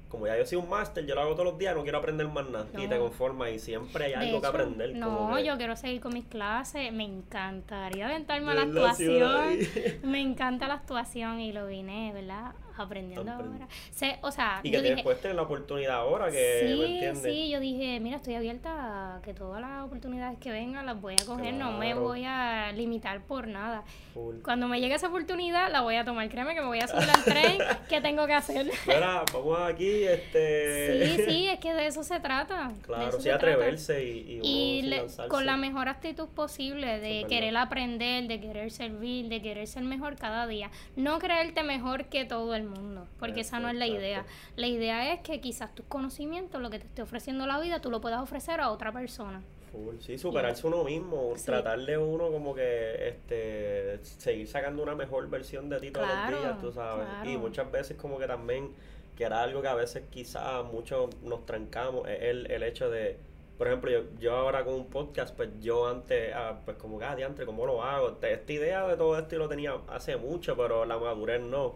[0.08, 2.26] como ya yo soy un máster, yo lo hago todos los días, no quiero aprender
[2.28, 4.94] más nada y te conformas y siempre hay De algo que aprender.
[4.96, 6.92] No, como que- yo quiero seguir con mis clases.
[6.92, 9.58] Me encantaría aventarme a la actuación.
[10.04, 12.52] Me encanta la actuación y lo vine, ¿verdad?
[12.76, 13.68] Aprendiendo Aprend- ahora.
[13.90, 17.22] Sé, o sea, Y que dije, después tener la oportunidad ahora que, ¿me Sí, entiendes?
[17.22, 21.14] sí, yo dije, mira, estoy abierta a que todas las oportunidades que vengan las voy
[21.20, 23.82] a coger, no me voy a limitar por nada.
[24.14, 24.36] Full.
[24.42, 27.08] Cuando me llegue esa oportunidad, la voy a tomar, créeme que me voy a subir
[27.08, 27.58] al tren,
[27.88, 28.66] ¿qué tengo que hacer?
[28.86, 31.16] Mira, vamos aquí, este...
[31.16, 32.72] Sí, sí, es que de eso se trata.
[32.82, 37.56] Claro, sí, se atreverse y, y, Y le- con la mejor actitud posible de querer
[37.56, 40.70] aprender, de querer servir, de querer ser mejor cada día.
[40.96, 44.18] No creerte mejor que todo el mundo, porque esa no es la idea.
[44.20, 44.52] Exacto.
[44.56, 47.90] La idea es que quizás tus conocimientos, lo que te esté ofreciendo la vida, tú
[47.90, 49.42] lo puedas ofrecer a otra persona.
[49.72, 51.46] Full, Sí, superarse uno mismo, Sí.
[51.46, 56.30] tratar de uno como que este seguir sacando una mejor versión de ti todos Claro,
[56.30, 57.06] los días, tú sabes.
[57.24, 58.70] Y muchas veces como que también,
[59.16, 63.16] que era algo que a veces quizás muchos nos trancamos, es el, el hecho de,
[63.58, 67.16] por ejemplo, yo, yo ahora con un podcast, pues yo antes, ah, pues como ah,
[67.16, 68.18] diantre, ¿cómo lo hago?
[68.22, 71.74] Esta idea de todo esto yo lo tenía hace mucho, pero la madurez no.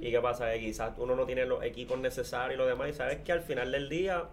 [0.00, 0.52] ¿Y qué pasa?
[0.52, 3.40] Que quizás uno no tiene los equipos necesarios y lo demás, y sabes que al
[3.40, 4.24] final del día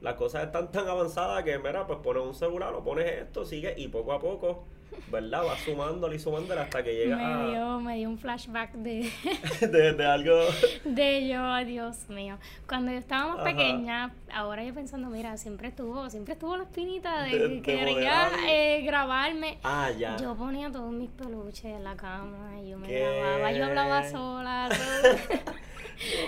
[0.00, 3.74] las cosas están tan avanzadas que, mira, pues pones un celular o pones esto, sigue
[3.76, 4.64] y poco a poco,
[5.10, 5.44] ¿verdad?
[5.44, 9.10] Vas sumándole y sumándole hasta que llega Me a, dio, me dio un flashback de,
[9.60, 10.38] de, de algo.
[10.84, 12.38] de yo, Dios mío.
[12.68, 13.44] Cuando yo estaba más Ajá.
[13.44, 17.84] pequeña, ahora yo pensando, mira, siempre estuvo, siempre estuvo la espinita de, De- que de
[17.94, 19.58] quería eh, grabarme.
[19.62, 20.16] Ah, ya.
[20.16, 23.00] Yo ponía todos mis peluches en la cama y yo me ¿Qué?
[23.00, 24.68] grababa, yo hablaba sola.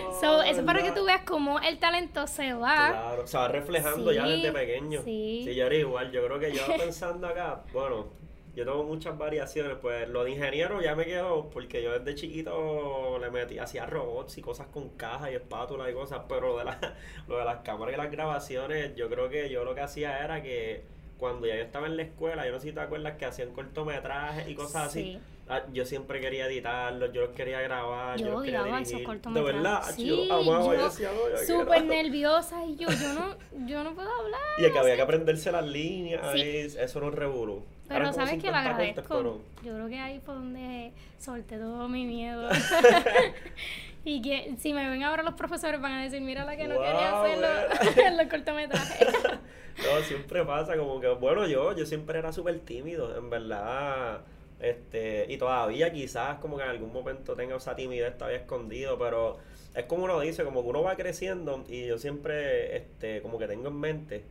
[0.01, 0.21] todo.
[0.21, 2.75] So, eso para que tú veas cómo el talento se va.
[2.91, 5.01] Claro, se va reflejando ya Sí, desde pequeño.
[5.05, 5.45] sí.
[5.55, 6.11] yo era igual.
[6.11, 8.09] Yo creo que yo pensando acá, bueno,
[8.55, 9.77] yo tengo muchas variaciones.
[9.81, 14.39] Pues lo de ingeniero ya me quedó porque yo desde chiquito le metí, hacía robots
[14.39, 16.23] y cosas con cajas y espátulas y cosas.
[16.29, 16.79] Pero lo de, la,
[17.29, 20.43] lo de las cámaras y las grabaciones, yo creo que yo lo que hacía era
[20.43, 20.83] que
[21.19, 23.53] cuando ya yo estaba en la escuela, yo no sé si te acuerdas que hacían
[23.53, 25.03] cortometrajes y cosas así.
[25.03, 25.19] Sí.
[25.53, 29.21] Ah, yo siempre quería editarlos, yo los quería grabar, yo, Yo los quería esos dirigir.
[29.35, 33.37] De verdad, Sí, yo amaba yo decía, no, yo Súper nerviosa y yo, yo no,
[33.67, 34.41] yo no puedo hablar.
[34.59, 36.41] Y que había que aprenderse las líneas, Sí.
[36.79, 37.65] eso no es revolú.
[37.91, 39.17] Pero Eran sabes que lo 50 cortes, agradezco.
[39.19, 42.49] pero- Yo creo que ahí fue donde solté todo mi miedo.
[44.05, 46.77] y que si me ven ahora los profesores van a decir, mira la que no
[46.81, 47.49] quería hacerlo
[48.07, 49.09] en los cortometrajes.
[49.81, 54.21] No, siempre pasa como que, bueno, yo, yo siempre era súper tímido, en verdad,
[54.61, 59.39] este, y todavía quizás como que en algún momento tenga esa timidez todavía escondido, pero
[59.75, 63.47] es como uno dice, como que uno va creciendo y yo siempre, este, como que
[63.47, 64.25] tengo en mente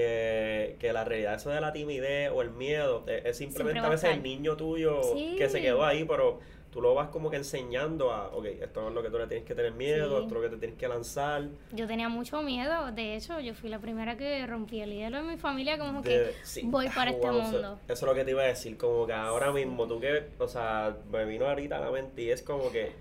[0.00, 3.88] que, que la realidad eso de la timidez o el miedo es, es simplemente a
[3.88, 5.34] veces el niño tuyo Sí.
[5.38, 6.38] que se quedó ahí, pero
[6.70, 9.46] tú lo vas como que enseñando a, ok, esto es lo que tú le tienes
[9.46, 10.24] que tener miedo, Sí.
[10.24, 11.44] esto es lo que te tienes que lanzar.
[11.72, 15.26] Yo tenía mucho miedo, de hecho, yo fui la primera que rompí el hielo en
[15.28, 16.60] mi familia, como de- que sí.
[16.64, 17.78] voy para este Wow, mundo.
[17.88, 20.48] Eso, es lo que te iba a decir, como que ahora mismo tú que, o
[20.48, 22.92] sea, me vino ahorita a la mente y es como que,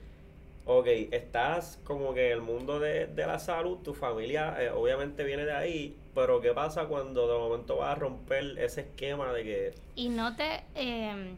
[0.65, 5.25] ok, estás como que en el mundo de, de la salud, tu familia eh, obviamente
[5.25, 9.43] viene de ahí, pero ¿qué pasa cuando de momento vas a romper ese esquema de
[9.43, 11.35] que, Y no te eh,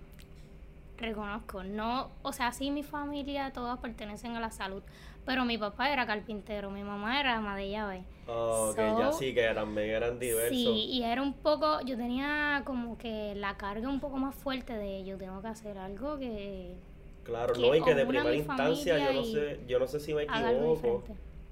[0.97, 4.83] reconozco, no, o sea, sí mi familia todas pertenecen a la salud,
[5.25, 8.03] pero mi papá era carpintero, mi mamá era ama de llave.
[8.27, 10.57] oh, que ya So, sí que también eran diversos?
[10.57, 14.73] Sí, y era un poco, yo tenía como que la carga un poco más fuerte
[14.73, 16.73] de yo tengo que hacer algo que
[17.23, 20.13] Claro, que no, y que de primera instancia, yo no sé, yo no sé si
[20.13, 21.03] me equivoco.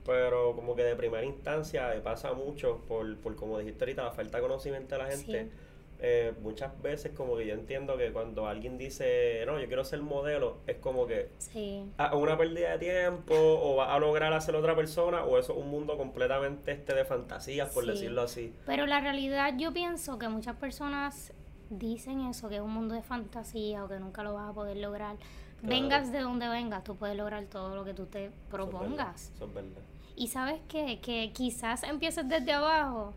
[0.05, 4.37] Pero como que de primera instancia pasa mucho por, por como dijiste ahorita, la falta
[4.37, 5.43] de conocimiento de la gente.
[5.45, 5.51] Sí.
[5.99, 10.01] Eh, muchas veces como que yo entiendo que cuando alguien dice, no, yo quiero ser
[10.01, 11.85] modelo, es como que Sí.
[11.97, 15.59] ah, una pérdida de tiempo o va a lograr hacer otra persona o eso es
[15.59, 17.91] un mundo completamente este de fantasías, por Sí.
[17.91, 18.53] decirlo así.
[18.65, 21.31] Pero la realidad yo pienso que muchas personas
[21.69, 24.75] dicen eso, que es un mundo de fantasía o que nunca lo vas a poder
[24.77, 25.15] lograr.
[25.15, 25.29] Claro.
[25.63, 28.49] Vengas de donde vengas, tú puedes lograr todo lo que tú te Eso es verdad,
[28.51, 29.31] propongas.
[29.33, 29.81] Eso es verdad.
[30.15, 30.99] Y sabes qué?
[31.01, 33.13] que quizás empieces desde abajo,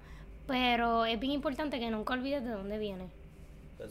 [0.47, 3.13] pero es bien importante que nunca olvides de dónde vienes.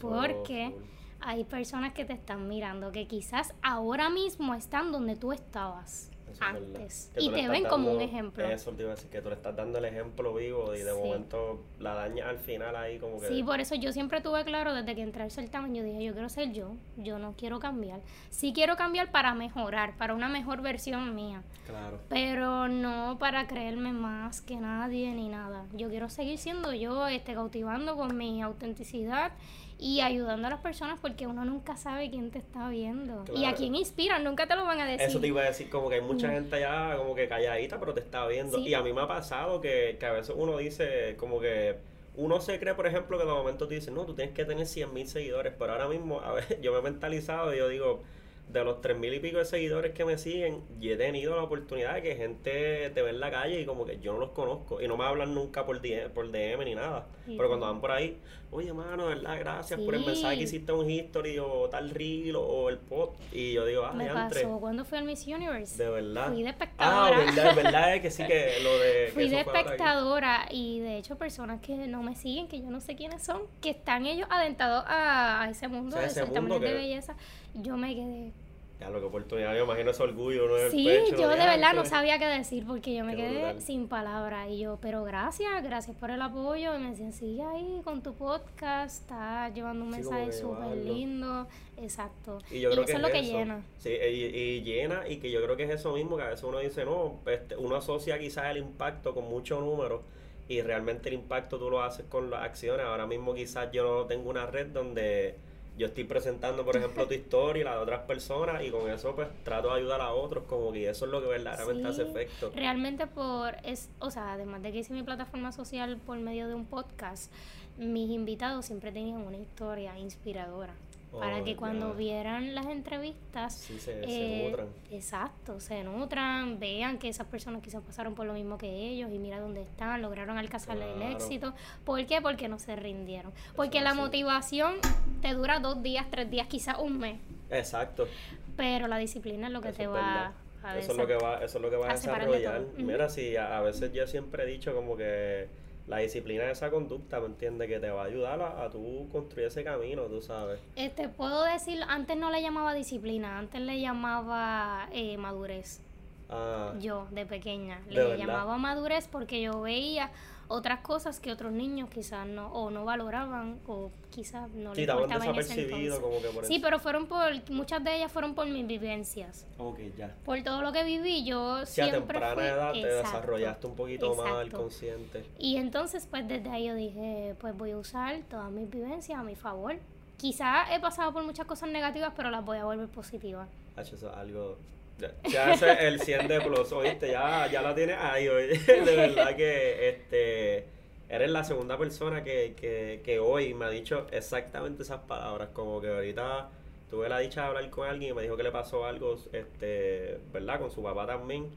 [0.01, 0.75] Porque
[1.21, 6.45] hay personas que te están mirando, que quizás ahora mismo están donde tú estabas Eso
[6.45, 7.11] antes.
[7.13, 8.45] Que Y te ven como un ejemplo.
[8.45, 10.91] Eso te iba a decir, que tú le estás dando el ejemplo vivo y de
[10.93, 10.97] Sí.
[10.97, 13.27] momento la daña al final ahí como que...
[13.27, 16.13] Sí, por eso yo siempre tuve claro desde que entré al certamen, yo dije, yo
[16.13, 18.01] quiero ser yo, yo no quiero cambiar.
[18.29, 21.99] Sí quiero cambiar para mejorar, para una mejor versión mía, Claro.
[22.09, 25.65] pero no para creerme más que nadie ni nada.
[25.73, 29.31] Yo quiero seguir siendo yo, este, cautivando con mi autenticidad
[29.79, 33.53] y ayudando a las personas porque uno nunca sabe quién te está viendo y a
[33.53, 35.07] quién inspiran, nunca te lo van a decir.
[35.07, 37.93] Eso te iba a decir, como que hay mucha gente allá como que calladita, pero
[37.93, 38.57] te está viendo.
[38.57, 38.69] Sí.
[38.69, 41.77] Y a mí me ha pasado que, que a veces uno dice, como que
[42.15, 44.65] uno se cree, por ejemplo, que de momento te dicen, no, tú tienes que tener
[44.65, 48.01] 100 mil seguidores, pero ahora mismo, a ver, yo me he mentalizado y yo digo,
[48.49, 51.43] de los tres mil y pico de seguidores que me siguen, y he tenido la
[51.43, 54.29] oportunidad de que gente te ve en la calle y como que yo no los
[54.29, 57.07] conozco y no me hablan nunca por DM, por DM ni nada.
[57.25, 57.33] Sí.
[57.35, 58.17] Pero cuando van por ahí,
[58.51, 62.37] oye, mano, de verdad, gracias por el mensaje que hiciste un history o tal reel
[62.37, 63.19] o el post.
[63.33, 64.43] Y yo digo, ah, Me diantre.
[64.43, 65.83] pasó cuando fui al Miss Universe.
[65.83, 66.27] De verdad.
[66.31, 67.17] Fui de Ah, espectadora.
[67.19, 69.11] verdad, verdad es que sí que lo de.
[69.13, 72.95] Fui de espectadora y de hecho personas que no me siguen, que yo no sé
[72.95, 77.15] quiénes son, que están ellos adentados a, a ese mundo O sea, de ese belleza.
[77.61, 78.31] Yo me quedé.
[78.79, 80.69] Ya, lo que oportunidad, yo imagino ese orgullo, ¿no?
[80.69, 83.61] Sí, pecho, yo de verdad no sabía qué decir porque yo me Qué quedé brutal.
[83.63, 84.49] sin palabras.
[84.51, 86.75] Y yo, pero gracias, gracias por el apoyo.
[86.75, 91.47] Y me decían, sigue ahí con tu podcast, estás llevando un Sí, mensaje súper lindo.
[91.77, 92.37] Exacto.
[92.51, 93.31] Y yo creo eso que es lo que eso.
[93.31, 93.61] llena.
[93.79, 96.43] Sí, y, y llena, y que yo creo que es eso mismo, que a veces
[96.43, 100.01] uno dice, no, este, uno asocia quizás el impacto con muchos números,
[100.47, 102.85] y realmente el impacto tú lo haces con las acciones.
[102.85, 105.35] Ahora mismo quizás yo no tengo una red donde
[105.77, 109.15] yo estoy presentando, por ejemplo, tu historia y la de otras personas, y con eso
[109.15, 112.01] pues trato de ayudar a otros, como que eso es lo que verdaderamente Sí, hace
[112.03, 112.51] efecto.
[112.55, 116.55] Realmente por, es, o sea, además de que hice mi plataforma social por medio de
[116.55, 117.31] un podcast,
[117.77, 120.73] mis invitados siempre tenían una historia inspiradora.
[121.11, 124.67] Para Oh, que cuando vieran las entrevistas, Sí, se, se eh, nutran.
[124.91, 129.17] exacto, se nutran, vean que esas personas quizás pasaron por lo mismo que ellos y
[129.17, 131.53] mira dónde están, lograron alcanzar el éxito.
[131.85, 132.21] ¿Por qué?
[132.21, 133.31] Porque no se rindieron.
[133.55, 134.75] Porque la motivación
[135.21, 138.07] te dura dos días, tres días, quizás un mes, Exacto.
[138.55, 140.31] pero la disciplina es lo que Eso te va verdad.
[140.63, 142.61] a Eso es lo que va, eso es lo que va a a desarrollar.
[142.77, 145.47] Mira, sí, a, a veces yo siempre he dicho como que
[145.87, 147.67] la disciplina de esa conducta, ¿me entiendes?
[147.69, 150.59] Que te va a ayudar a, a tú construir ese camino, tú sabes.
[150.75, 155.81] Este, puedo decir, antes no le llamaba disciplina, antes le llamaba eh, madurez.
[156.29, 158.17] Ah, Yo, de pequeña, ¿De le verdad?
[158.17, 160.11] llamaba madurez porque yo veía
[160.49, 164.89] otras cosas que otros niños quizás no, o no valoraban, o quizás no sí, les
[164.89, 165.99] estaban importaba en ese desapercibidos entonces.
[166.01, 166.63] como que por Sí, eso.
[166.63, 169.45] pero fueron por, muchas de ellas fueron por mis vivencias.
[169.57, 170.15] Ok, ya.
[170.25, 172.97] Por todo lo que viví, yo Sí, a siempre temprana fui- edad te Exacto.
[173.07, 174.57] desarrollaste un poquito más el exacto.
[174.57, 175.25] consciente.
[175.37, 179.23] Y entonces, pues desde ahí yo dije, pues voy a usar todas mis vivencias a
[179.23, 179.75] mi favor.
[180.17, 183.47] Quizás he pasado por muchas cosas negativas, pero las voy a volver positivas.
[183.77, 184.57] Eso es algo.
[184.99, 188.57] Ya, ya es el 100 de plus, oíste, ya, ya la tienes ahí, oye.
[188.67, 190.65] De verdad que este
[191.09, 195.49] eres la segunda persona que, que, que hoy me ha dicho exactamente esas palabras.
[195.53, 196.49] Como que ahorita
[196.89, 200.19] tuve la dicha de hablar con alguien y me dijo que le pasó algo, este,
[200.33, 200.59] ¿verdad?
[200.59, 201.49] Con su papá también.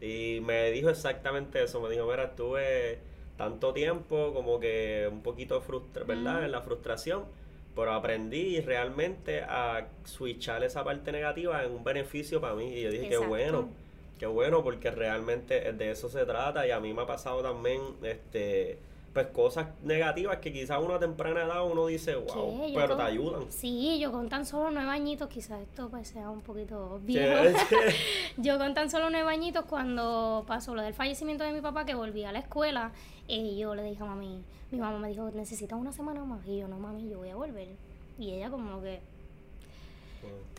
[0.00, 1.80] Y me dijo exactamente eso.
[1.80, 2.98] Me dijo, mira, estuve
[3.36, 6.44] tanto tiempo como que un poquito frustra, ¿verdad?
[6.44, 7.24] En la frustración.
[7.76, 12.72] Pero aprendí realmente a switchar esa parte negativa en un beneficio para mí.
[12.72, 13.68] Y yo dije, qué bueno,
[14.18, 16.66] qué bueno, porque realmente de eso se trata.
[16.66, 18.78] Y a mí me ha pasado también, este,
[19.16, 23.02] pues cosas negativas que quizás a una temprana edad uno dice, wow, pero con- te
[23.02, 23.50] ayudan.
[23.50, 27.34] Sí, yo con tan solo nueve añitos, quizás esto pues sea un poquito viejo.
[28.36, 31.94] Yo con tan solo nueve añitos, cuando pasó lo del fallecimiento de mi papá, que
[31.94, 32.92] volví a la escuela,
[33.26, 36.46] eh, yo le dije a mami, mi mamá me dijo, necesitas una semana más.
[36.46, 37.68] Y yo, no mami, yo voy a volver.
[38.18, 39.00] Y ella como que,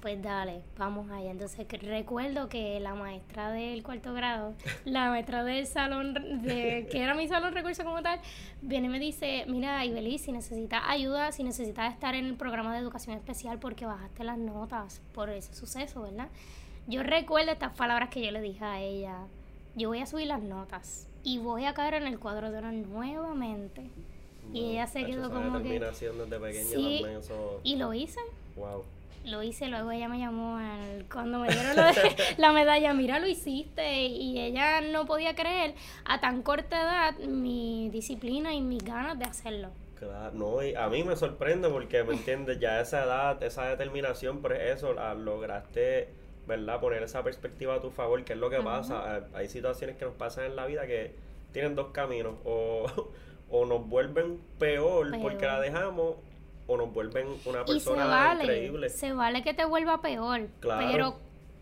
[0.02, 1.32] pues dale, vamos allá.
[1.32, 4.54] Entonces recuerdo que la maestra del cuarto grado,
[4.86, 8.20] la maestra del salón, de, que era mi salón recurso como tal,
[8.62, 12.74] viene y me dice, mira Ibeliz, si necesitas ayuda, si necesitas estar en el programa
[12.74, 16.30] de educación especial porque bajaste las notas por ese suceso, ¿verdad?
[16.88, 19.18] Yo recuerdo estas palabras que yo le dije a ella.
[19.76, 22.74] Yo voy a subir las notas y voy a caer en el cuadro de honor
[22.74, 23.90] nuevamente.
[24.54, 28.22] Y ella se quedó como que- determinación desde pequeña Sí, eso, Y lo hice.
[28.56, 28.84] wow.
[29.28, 31.76] Lo hice, luego ella me llamó al- cuando me dieron
[32.38, 34.06] la medalla, mira, lo hiciste.
[34.06, 39.26] Y ella no podía creer a tan corta edad mi disciplina y mis ganas de
[39.26, 39.70] hacerlo.
[40.00, 42.60] Claro, no, y a mí me sorprende porque, ¿me entiendes?
[42.60, 46.10] Ya a esa edad, esa determinación, por eso la lograste
[46.48, 46.80] ¿verdad?
[46.80, 49.18] Poner esa perspectiva a tu favor, que es lo que pasa.
[49.18, 51.14] Eh, Hay situaciones que nos pasan en la vida que
[51.52, 52.86] tienen dos caminos, o,
[53.50, 56.16] o nos vuelven peor, porque la dejamos,
[56.68, 58.90] o nos vuelven una Y se persona vale, increíble.
[58.90, 60.88] se vale que te vuelva peor, Claro.
[60.92, 61.16] pero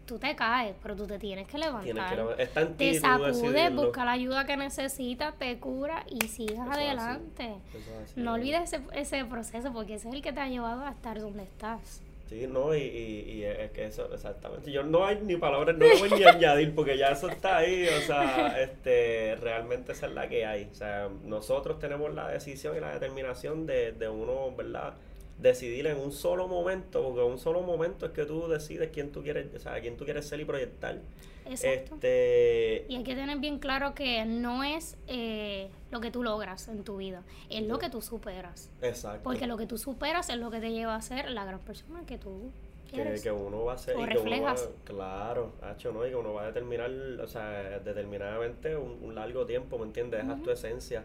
[0.06, 1.84] tú te caes, pero tú te tienes que levantar.
[1.84, 6.04] Tienes que levantar- está en ti te sacudes, busca la ayuda que necesitas, te cura
[6.10, 6.48] y Eso así.
[6.72, 7.56] adelante.
[8.04, 10.92] Así, No olvides ese, ese proceso porque ese es el que te ha llevado a
[10.92, 12.02] estar donde estás.
[12.28, 14.72] Sí, no, y, y, y es que eso, exactamente.
[14.72, 17.88] Yo no hay ni palabras, no voy ni a añadir porque ya eso está ahí,
[17.88, 20.68] o sea, este, realmente esa es la que hay.
[20.72, 24.96] O sea, nosotros tenemos la decisión y la determinación de, de uno, ¿verdad?
[25.38, 29.12] Decidir en un solo momento, porque en un solo momento es que tú decides quién
[29.12, 30.98] tú quieres, o sea, quién tú quieres ser y proyectar.
[31.46, 31.96] Exacto.
[31.96, 36.68] Este, Y hay que tener bien claro que no es eh, lo que tú logras
[36.68, 38.70] en tu vida, es lo que tú superas.
[38.82, 39.22] exacto.
[39.24, 42.02] Porque lo que tú superas es lo que te lleva a ser la gran persona
[42.06, 42.52] que tú
[42.92, 44.70] que, que uno va a ser O y que uno va, reflejas.
[44.86, 46.06] claro, hacho, ¿no?
[46.06, 46.90] Y que uno va a determinar,
[47.22, 50.22] o sea, determinadamente un, un largo tiempo, ¿me entiendes?
[50.24, 51.04] Dejas tu esencia.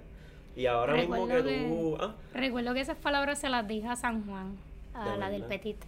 [0.54, 3.96] Y ahora mismo que que- tú, ah, Recuerdo que esas palabras se las dije a
[3.96, 4.56] San Juan,
[4.94, 5.44] a ¿De la del?
[5.44, 5.78] Petit.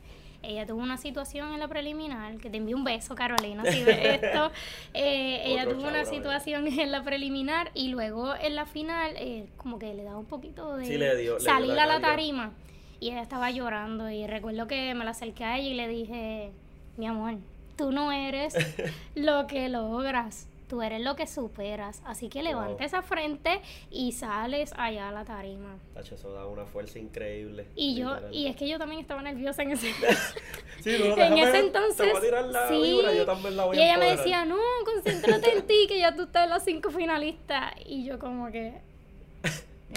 [0.42, 3.98] Ella tuvo una situación en la preliminar, que te envío un beso, Carolina, si ves
[4.22, 4.50] esto.
[4.94, 9.78] Eh, ella tuvo una situación en la preliminar y luego en la final, eh, como
[9.78, 12.00] que le daba un poquito de Sí, le dio- le dio salir la a la
[12.00, 12.52] tarima.
[13.00, 16.50] Y ella estaba llorando y recuerdo que me la acerqué a ella y le dije,
[16.96, 17.35] mi amor,
[17.76, 18.55] tú no eres
[19.14, 22.01] lo que logras, tú eres lo que superas.
[22.07, 25.77] Así que levanta esa frente y sales allá a la tarima.
[25.95, 27.67] hacho, eso da una fuerza increíble.
[27.77, 29.93] Y yo, y es que yo también estaba nerviosa en ese,
[30.81, 32.09] Sí, no, en ese te entonces.
[32.09, 32.81] voy a tirar la sí.
[32.81, 34.57] vibra, yo también la voy y ella me decía, no,
[34.87, 37.75] concéntrate en ti, que ya tú estás en los cinco finalistas.
[37.85, 38.81] Y yo como que,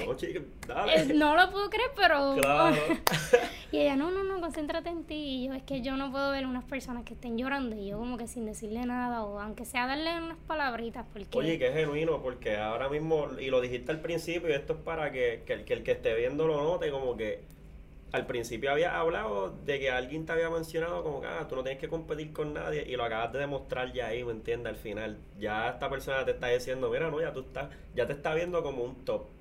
[0.03, 0.95] No, chica, dale.
[0.95, 2.35] eh, no lo puedo creer, pero...
[2.35, 2.75] Claro.
[3.71, 5.15] Y ella, no, no, no, concéntrate en ti.
[5.15, 7.97] Y yo, es que yo no puedo ver unas personas que estén llorando y yo
[7.97, 11.37] como que sin decirle nada o aunque sea darle unas palabritas porque...
[11.37, 14.79] Oye, que es genuino, porque ahora mismo, y lo dijiste al principio, y esto es
[14.79, 17.41] para que, que el, que el que esté viendo lo note, como que
[18.13, 21.63] al principio había hablado de que alguien te había mencionado como que ah, tú no
[21.63, 24.71] tienes que competir con nadie, y lo acabas de demostrar ya ahí, ¿me entiendes?
[24.71, 28.13] Al final, ya esta persona te está diciendo, mira, no, ya tú estás, ya te
[28.13, 29.34] está viendo como un top.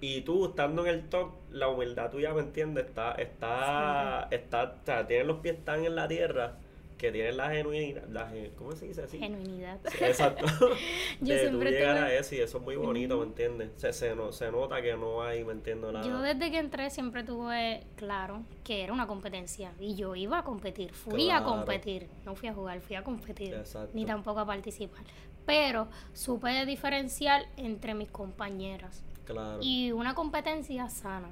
[0.00, 2.86] Y tú estando en el top, la humildad tuya, ¿me entiendes?
[2.86, 6.56] Está, está, está, o sea, tienes los pies tan en la tierra,
[6.96, 9.18] que tienes la genuina, la, ¿cómo se dice así?
[9.18, 9.78] Genuinidad.
[10.00, 10.44] Exacto.
[11.20, 13.70] Yo de tú llegar a eso y eso es muy bonito, ¿me entiendes?
[13.76, 15.90] Se, se, no- se nota que no hay, ¿me entiendo?
[15.92, 16.06] Nada.
[16.06, 20.44] Yo desde que entré siempre tuve claro que era una competencia y yo iba a
[20.44, 23.90] competir, fui a competir, no fui a jugar, fui a competir, Exacto.
[23.94, 25.02] ni tampoco a participar.
[25.46, 29.58] Pero supe diferenciar entre mis compañeras Claro.
[29.62, 31.28] y una competencia sana.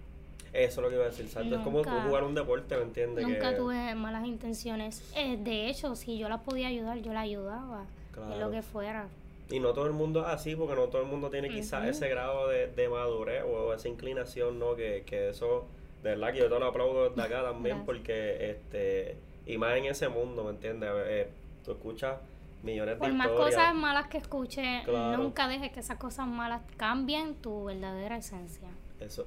[0.53, 1.55] Eso es lo que iba a decir, exacto.
[1.57, 3.27] Es como jugar un deporte, ¿me entiendes?
[3.27, 5.03] Nunca que, tuve malas intenciones.
[5.17, 7.85] Eh, de hecho, si yo las podía ayudar, yo la ayudaba.
[8.17, 8.39] En Claro.
[8.47, 9.09] lo que fuera.
[9.51, 12.09] Y no todo el mundo es así, porque no todo el mundo tiene quizás ese
[12.09, 14.75] grado de, de madurez o esa inclinación, ¿no?
[14.75, 15.67] Que, que eso,
[16.03, 17.85] de verdad que yo te lo aplaudo desde acá también, Gracias.
[17.87, 20.89] porque, este, y más en ese mundo, ¿me entiendes?
[21.07, 21.29] Eh,
[21.65, 22.17] tú escuchas
[22.63, 23.55] millones Por de más historias.
[23.57, 25.17] cosas malas que escuche, Claro.
[25.19, 28.69] nunca dejes que esas cosas malas cambien tu verdadera esencia.
[29.01, 29.27] Eso.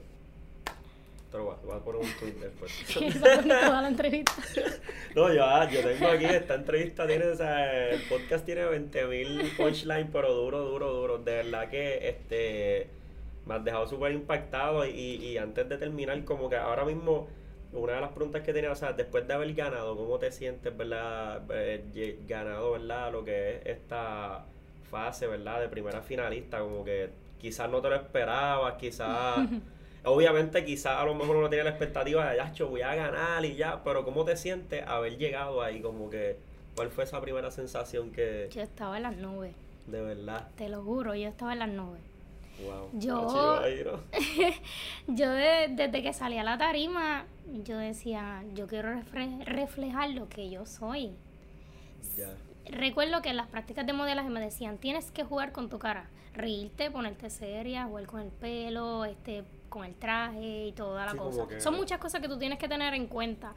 [1.32, 2.72] Te lo voy a, voy a poner un tweet después.
[3.48, 4.34] Toda la entrevista.
[5.16, 9.58] No, yo, ah, yo tengo aquí, esta entrevista tiene, o sea, el podcast tiene 20.000
[9.58, 11.18] punchlines, pero duro, duro, duro.
[11.18, 12.88] De verdad que este
[13.48, 17.28] me has dejado súper impactado y, y antes de terminar, como que ahora mismo,
[17.74, 20.76] una de las preguntas que tenía, o sea, después de haber ganado, ¿cómo te sientes,
[20.76, 21.44] verdad?
[21.52, 23.12] Eh, ganado, ¿verdad?
[23.12, 24.46] Lo que es esta
[24.90, 25.62] fase, ¿verdad?
[25.62, 29.48] De primera finalista, como que quizás no te lo esperabas, quizás...
[30.06, 33.56] Obviamente quizás a lo mejor uno tiene la expectativa de, yacho, voy a ganar y
[33.56, 35.82] ya, pero ¿cómo te sientes haber llegado ahí?
[35.82, 36.38] Como que,
[36.76, 39.54] ¿cuál fue esa primera sensación que, Yo estaba en las nubes,
[39.88, 42.02] de verdad, te lo juro, yo estaba en las nubes.
[42.66, 42.90] Wow?
[42.94, 44.02] Yo-.
[45.08, 47.26] Yo de- desde que salí a la tarima,
[47.64, 51.12] yo decía, yo quiero refre- reflejar lo que yo soy.
[52.72, 56.08] Recuerdo que en las prácticas de modelaje me decían, tienes que jugar con tu cara,
[56.34, 61.18] reírte, ponerte seria, jugar con el pelo, este, con el traje y toda la Sí,
[61.18, 61.48] cosa.
[61.48, 63.56] que- Son muchas cosas que tú tienes que tener en cuenta.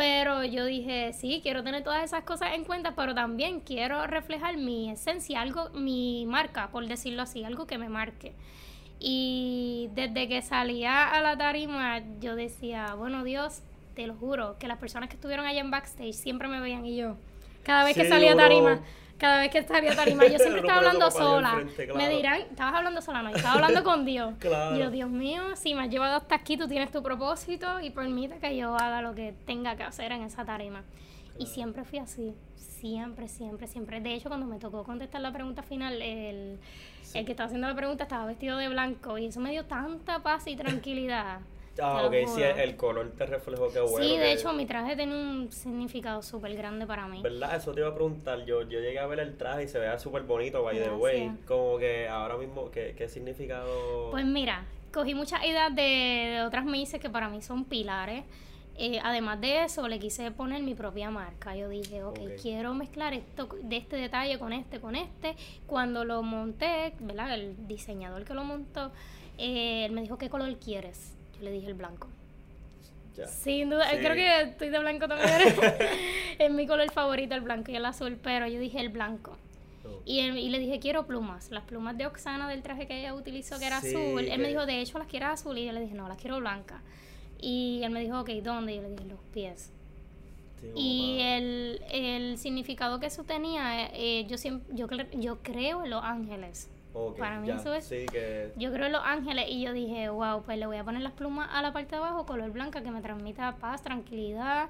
[0.00, 4.56] Pero yo dije, sí, quiero tener todas esas cosas en cuenta, pero también quiero reflejar
[4.56, 8.32] mi esencia, algo, mi marca, por decirlo así, algo que me marque.
[8.98, 13.60] Y desde que salía a la tarima, yo decía, bueno, Dios,
[13.94, 16.96] te lo juro, que las personas que estuvieron allá en backstage siempre me veían y
[16.96, 17.16] yo,
[17.62, 18.80] cada vez que salía a tarima,
[19.20, 21.62] cada vez que salía tarima, yo siempre estaba hablando sola.
[21.94, 24.34] Me dirán, estabas hablando sola, no, estaba hablando con Dios.
[24.40, 24.76] Claro.
[24.76, 28.38] Yo, Dios mío, si me has llevado hasta aquí, tú tienes tu propósito y permite
[28.38, 30.82] que yo haga lo que tenga que hacer en esa tarima.
[31.38, 32.34] Y siempre fui así.
[32.56, 34.00] Siempre, siempre, siempre.
[34.00, 36.58] De hecho, cuando me tocó contestar la pregunta final, el,
[37.02, 37.18] Sí.
[37.18, 40.20] el que estaba haciendo la pregunta estaba vestido de blanco y eso me dio tanta
[40.20, 41.40] paz y tranquilidad.
[41.82, 43.98] Ah, ok, sí, el color te reflejó, qué bueno.
[44.06, 47.22] sí, de que- hecho, mi traje tiene un significado súper grande para mí.
[47.22, 47.56] ¿Verdad?
[47.56, 48.44] Eso te iba a preguntar.
[48.44, 51.24] Yo, yo llegué a ver el traje y se veía súper bonito, by the way.
[51.24, 51.46] Gracias.
[51.46, 54.10] Como que ahora mismo, ¿qué, qué significado?
[54.10, 58.24] Pues mira, cogí muchas ideas de, de otras misas que para mí son pilares.
[58.82, 61.54] Eh, además de eso, le quise poner mi propia marca.
[61.54, 62.28] Yo dije, ok, Ok.
[62.40, 65.36] quiero mezclar esto de este detalle con este, con este.
[65.66, 67.34] Cuando lo monté, ¿verdad?
[67.34, 68.90] El diseñador que lo montó,
[69.36, 71.14] eh, él me dijo, ¿qué color quieres?
[71.40, 72.08] Le dije el blanco.
[73.16, 73.26] Ya.
[73.26, 73.96] Sin duda, Sí.
[73.98, 75.28] creo que estoy de blanco también.
[76.38, 79.36] es mi color favorito, el blanco y el azul, pero yo dije el blanco.
[80.06, 81.50] Y, él- y le dije, quiero plumas.
[81.50, 84.20] Las plumas de Oxana del traje que ella utilizó, que era Sí, azul.
[84.24, 85.58] Él que- me dijo, de hecho, las quiero azul.
[85.58, 86.80] Y yo le dije, no, las quiero blancas.
[87.40, 88.72] Y él me dijo, ok, ¿dónde?
[88.72, 89.70] Y yo le dije, los pies.
[90.60, 94.86] Sí, Y pa- el, el significado que eso tenía, eh, yo, siempre, yo,
[95.18, 96.68] yo creo en los ángeles.
[97.18, 98.52] Para mí ya, eso es- Sí, que...
[98.56, 101.12] Yo creo en los ángeles y yo dije, wow, pues le voy a poner las
[101.12, 104.68] plumas a la parte de abajo, color blanca, que me transmita paz, tranquilidad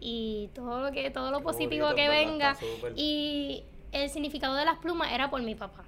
[0.00, 2.56] y todo lo que todo lo Qué positivo bonito, que venga.
[2.96, 5.84] Y el significado de las plumas era por mi papá.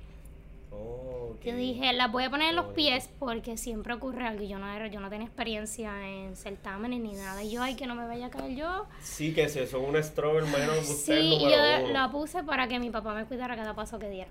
[0.70, 1.34] Oh.
[1.44, 4.44] Yo dije, las voy a poner en los pies porque siempre ocurre algo.
[4.44, 7.42] Yo no era, yo no tenía experiencia en certámenes ni nada.
[7.42, 8.86] Y yo, ay, que no me vaya a caer yo.
[9.02, 11.88] Sí, que si son un strobe, hermano, Sí, yo uno.
[11.92, 14.30] la puse para que mi papá me cuidara cada paso que diera.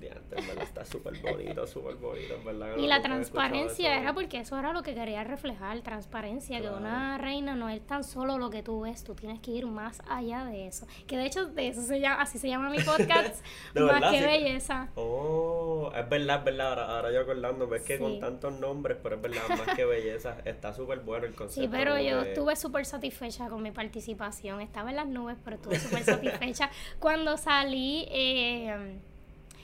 [0.00, 2.74] Diantre, en verdad, está súper bonito, súper bonito, en verdad.
[2.74, 6.76] que Y no- la transparencia era porque eso era lo que quería reflejar, transparencia, Claro.
[6.76, 9.66] que una reina no es tan solo lo que tú ves, tú tienes que ir
[9.66, 10.86] más allá de eso.
[11.06, 12.78] Que de hecho de eso se llama, así se llama mi
[13.34, 13.44] podcast,
[13.74, 14.10] ¿De más verdad?
[14.12, 14.24] que Sí.
[14.24, 14.88] belleza.
[14.96, 16.68] Oh, es verdad, es verdad.
[16.70, 18.02] Ahora, ahora yo acordando, ves que Sí.
[18.02, 21.60] con tantos nombres, pero es verdad, más que belleza, está súper bueno el concepto.
[21.62, 24.60] Sí, pero yo estuve súper satisfecha con mi participación.
[24.60, 26.70] Estaba en las nubes, pero estuve súper satisfecha.
[27.00, 28.98] Cuando salí, eh,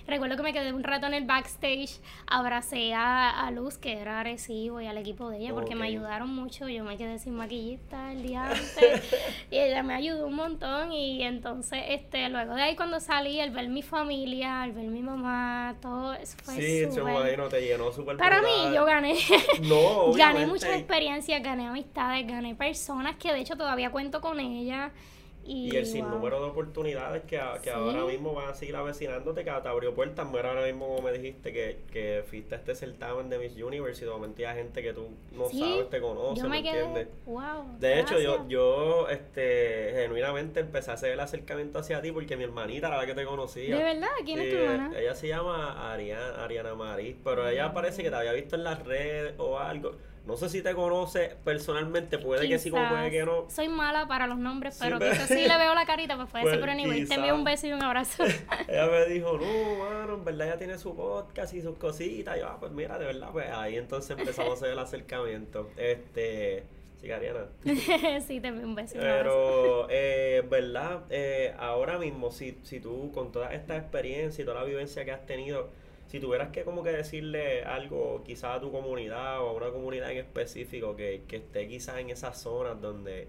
[0.06, 4.20] recuerdo que me quedé un rato en el backstage, abracé a, a Luz, que era
[4.20, 6.68] Arecibo, y al equipo de ella, porque me ayudaron mucho.
[6.68, 9.14] Yo me quedé sin maquillista el día antes,
[9.50, 10.92] y ella me ayudó un montón.
[10.92, 15.02] Y entonces, este luego de ahí, cuando salí, al ver mi familia, al ver mi
[15.02, 19.16] mamá, todo eso fue Sí, súper- imagino, te llenó súper Para mí, yo gané.
[19.62, 24.92] No, gané muchas experiencias, gané amistades, gané personas que de hecho todavía cuento con ellas.
[25.46, 25.92] Y, Y el wow.
[25.92, 27.76] sinnúmero de oportunidades que, a- que Sí.
[27.76, 30.28] ahora mismo van a seguir avecinándote, que te abrió puertas.
[30.30, 34.04] Mira, ahora mismo como me dijiste que, que fuiste a este certamen de Miss Universe
[34.04, 34.12] y de
[34.54, 37.08] gente que tú no Sí, sabes, te conoce, yo ¿me entiendes?
[37.24, 37.78] wow.
[37.78, 42.44] De hecho, yo, yo este, genuinamente empecé a hacer el acercamiento hacia ti porque mi
[42.44, 43.76] hermanita era la que te conocía.
[43.76, 44.08] ¿De verdad?
[44.24, 44.98] ¿Quién es tu hermana?
[44.98, 48.84] Ella se llama Ariana, Ariana Maris, pero ella parece que te había visto en las
[48.84, 49.92] redes o algo.
[50.26, 53.48] No sé si te conoce personalmente, puede que sí, como puede que no.
[53.48, 56.42] Soy mala para los nombres, Sí, pero quizás sí le veo la carita, pues puede
[56.42, 58.24] Pues, ser, pero anyway, te envío un beso y un abrazo.
[58.68, 62.36] Ella me dijo, no, mano, en verdad ella tiene su podcast y sus cositas.
[62.36, 65.70] Y yo, ah, pues mira, de verdad, pues ahí entonces empezamos a hacer el acercamiento.
[65.76, 66.64] Este,
[67.00, 67.46] sí, Ariana.
[68.26, 69.24] sí, te envío un beso y un abrazo.
[69.24, 71.02] Pero, eh, ¿verdad?
[71.10, 75.12] Eh, ahora mismo, si, si tú, con toda esta experiencia y toda la vivencia que
[75.12, 75.68] has tenido,
[76.08, 80.10] si tuvieras que como que decirle algo quizás a tu comunidad o a una comunidad
[80.10, 83.28] en específico que, que esté quizás en esas zonas donde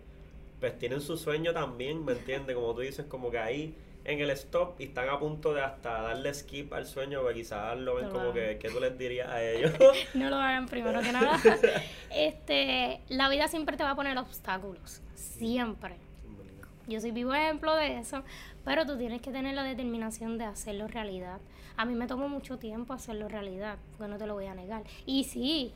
[0.59, 2.55] pues tienen su sueño también, ¿me entiendes?
[2.55, 3.75] Como tú dices, como que ahí
[4.07, 7.77] en el stop y están a punto de hasta darle skip al sueño, porque quizás
[7.77, 8.57] lo ven No como que.
[8.57, 9.73] ¿qué tú les dirías a ellos?
[10.13, 11.39] No lo hagan primero que nada.
[12.11, 15.01] este, la vida siempre te va a poner obstáculos.
[15.13, 15.95] Siempre.
[16.87, 18.23] Yo soy vivo ejemplo de eso,
[18.67, 21.39] pero tú tienes que tener la determinación de hacerlo realidad.
[21.77, 24.83] A mí me tomó mucho tiempo hacerlo realidad, porque no te lo voy a negar.
[25.05, 25.71] Y sí,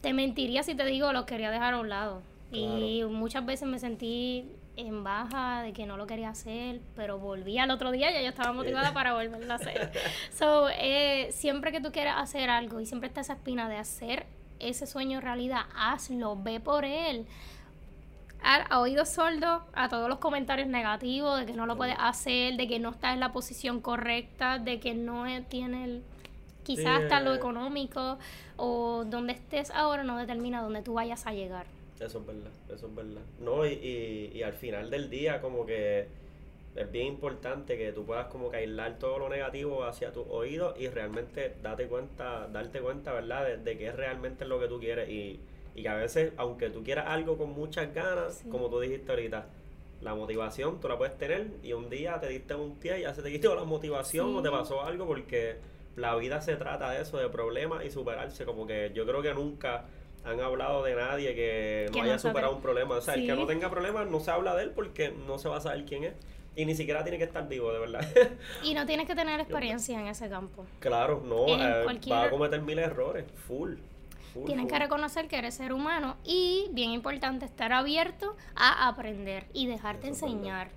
[0.00, 2.22] te mentiría si te digo lo quería dejar a un lado.
[2.52, 7.58] Y muchas veces me sentí en baja de que no lo quería hacer, pero volví
[7.58, 9.90] al otro día y ya yo estaba motivada para volverlo a hacer.
[10.32, 14.26] So, eh, siempre que tú quieras hacer algo y siempre está esa espina de hacer
[14.60, 17.26] ese sueño realidad, hazlo, ve por él
[18.42, 22.56] a, a oídos sordos a todos los comentarios negativos de que no lo puedes hacer,
[22.56, 26.04] de que no estás en la posición correcta, de que no eh, tiene el,
[26.62, 27.36] quizás Sí, hasta lo eh.
[27.36, 28.18] económico
[28.56, 31.66] o donde estés ahora no determina dónde tú vayas a llegar.
[32.00, 33.22] Eso es verdad, eso es verdad.
[33.38, 36.08] No, y, y, y al final del día como que
[36.76, 40.78] es bien importante que tú puedas como que aislar todo lo negativo hacia tus oídos
[40.78, 43.46] y realmente date cuenta, darte cuenta, ¿verdad?
[43.46, 45.40] De, de qué es realmente lo que tú quieres y,
[45.78, 48.48] y que a veces, aunque tú quieras algo con muchas ganas, Sí.
[48.48, 49.46] como tú dijiste ahorita,
[50.00, 53.14] la motivación tú la puedes tener y un día te diste un pie y ya
[53.14, 55.56] se te quitó la motivación o te pasó algo porque
[55.96, 59.34] la vida se trata de eso, de problemas y superarse, como que yo creo que
[59.34, 59.84] nunca
[60.24, 62.96] han hablado de nadie que no Que haya superado un problema.
[62.96, 65.48] O sea, el que no tenga problemas no se habla de él porque no se
[65.48, 66.14] va a saber quién es.
[66.56, 68.00] Y ni siquiera tiene que estar vivo, de verdad.
[68.64, 70.66] Y no tienes que tener experiencia en ese campo.
[70.80, 73.74] claro, no, eh, cualquier- va a cometer mil errores, full.
[74.32, 74.72] Full, Tienes full.
[74.72, 80.08] que reconocer que eres ser humano y, bien importante, estar abierto a aprender y dejarte
[80.08, 80.68] Eso enseñar.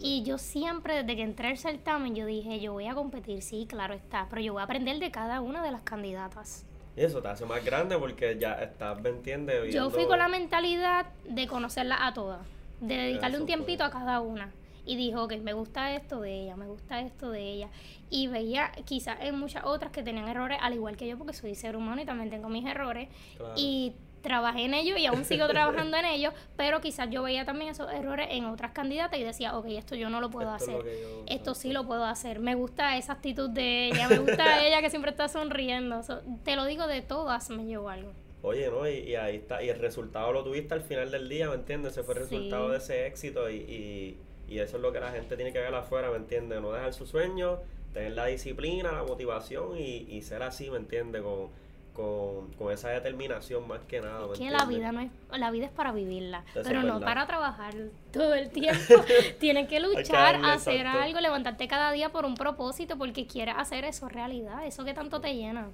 [0.00, 3.66] Y yo siempre, desde que entré al certamen, yo dije, yo voy a competir, sí,
[3.68, 6.64] claro está, pero yo voy a aprender de cada una de las candidatas.
[6.96, 9.74] Y eso te hace más grande porque ya estás, ¿me entiendes?
[9.74, 12.46] Yo fui Viendo- con la mentalidad de conocerlas a todas,
[12.80, 13.86] de dedicarle Eso un tiempito fue.
[13.86, 14.52] a cada una.
[14.86, 17.68] Y dijo, ok, me gusta esto de ella, me gusta esto de ella.
[18.10, 21.54] Y veía quizás en muchas otras que tenían errores, al igual que yo, porque soy
[21.54, 23.08] ser humano y también tengo mis errores.
[23.38, 23.54] Claro.
[23.56, 27.70] Y trabajé en ellos y aún sigo trabajando en ellos, pero quizás yo veía también
[27.70, 30.84] esos errores en otras candidatas y decía, ok, esto yo no lo puedo Esto hacer.
[30.84, 32.40] yo- Esto sí lo puedo hacer.
[32.40, 36.02] Me gusta esa actitud de ella, me gusta ella que siempre está sonriendo.
[36.02, 38.12] So, te lo digo de todas, me llevo algo.
[38.42, 38.86] Oye, ¿no?
[38.86, 41.92] Y, y ahí está, y el resultado lo tuviste al final del día, ¿me entiendes?
[41.92, 42.34] Ese fue el Sí.
[42.36, 44.18] resultado de ese éxito y, y,
[44.54, 46.60] y eso es lo que la gente tiene que ver afuera, ¿me entiendes?
[46.60, 47.58] No dejar su sueño,
[47.92, 51.22] tener la disciplina, la motivación y, y ser así, ¿me entiendes?
[51.22, 51.48] Con,
[51.92, 55.66] con, con esa determinación más que nada, ¿me que la vida no es la vida
[55.66, 57.72] es para vivirla Eso es pero no para trabajar
[58.12, 58.94] todo el tiempo
[59.38, 61.02] tienes que luchar hacer exacto.
[61.02, 65.20] algo levantarte cada día por un propósito porque quieres hacer eso realidad eso que tanto
[65.20, 65.68] te llena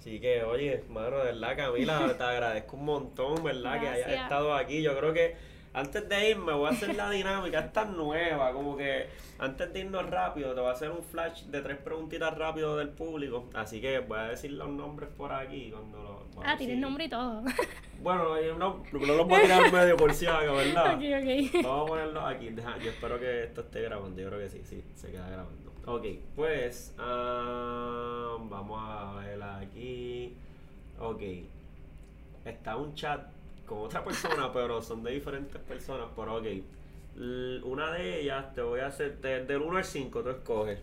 [0.00, 3.80] Así que, oye, mano, de verdad, Camila, te agradezco un montón, ¿verdad?
[3.80, 4.80] Que hayas estado aquí.
[4.80, 5.34] Yo creo que
[5.76, 9.08] antes de irme voy a hacer la dinámica, esta es nueva, como que
[9.38, 12.88] antes de irnos rápido, te voy a hacer un flash de tres preguntitas rápido del
[12.88, 13.50] público.
[13.52, 16.42] Así que voy a decir los nombres por aquí cuando lo.
[16.42, 17.42] a ah tienes nombre y todo
[18.02, 20.94] Bueno, yo no, no los voy a tirar al medio por si ¿verdad?
[20.94, 22.48] ok ok Vamos a ponerlo aquí.
[22.48, 24.18] Deja, yo espero que esto esté grabando.
[24.18, 25.72] Yo creo que sí, sí, se queda grabando.
[25.84, 30.34] Ok, pues ah, vamos a ver aquí.
[30.98, 31.22] Ok.
[32.46, 33.35] Está un chat
[33.66, 36.06] con otra persona, pero son de diferentes personas.
[36.16, 36.46] Pero ok.
[37.16, 40.78] L- Una de ellas te voy a hacer de- del 1 al 5, tú escoges.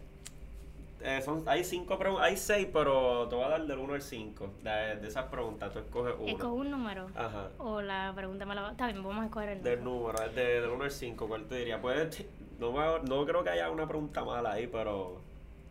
[1.06, 4.02] Eh, son, hay cinco preguntas, hay seis, pero te voy a dar del 1 al
[4.02, 4.54] 5.
[4.64, 6.32] De, de esas preguntas, tú escoges una.
[6.32, 7.50] escoge un número Ajá.
[7.58, 10.24] o la pregunta me la va está bien vamos a escoger el Del número número,
[10.30, 11.82] es de, del 1 al 5, ¿cuál te diría?
[11.82, 12.24] Puedes,
[12.58, 15.20] no, no creo que haya una pregunta mala ahí, pero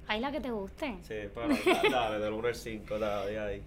[0.06, 3.62] hay la que te guste sí, pero da- dale, del 1 al 5, dale ahí.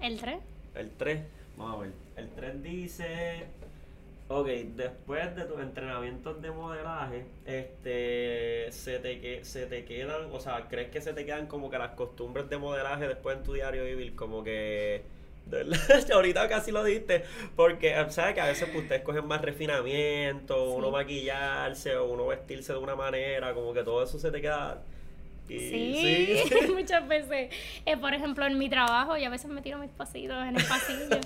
[0.00, 0.38] el 3
[0.74, 1.22] El 3,
[1.58, 1.92] vamos a ver.
[2.16, 3.46] El 3 dice,
[4.28, 10.40] ok, después de tus entrenamientos de modelaje, este, se te, que, se te quedan, o
[10.40, 13.52] sea, ¿crees que se te quedan como que las costumbres de modelaje después en tu
[13.54, 14.14] diario vivir?
[14.14, 15.02] Como que...
[16.12, 20.90] ahorita casi lo dijiste, porque sabes que a veces pues, ustedes cogen más refinamiento, uno
[20.90, 24.82] maquillarse o uno vestirse de una manera, como que todo eso se te queda...
[25.46, 25.58] Sí,
[26.48, 26.66] sí.
[26.74, 27.52] muchas veces.
[27.84, 30.64] Eh, por ejemplo, en mi trabajo, y a veces me tiro mis pasitos en el
[30.64, 31.20] pasillo.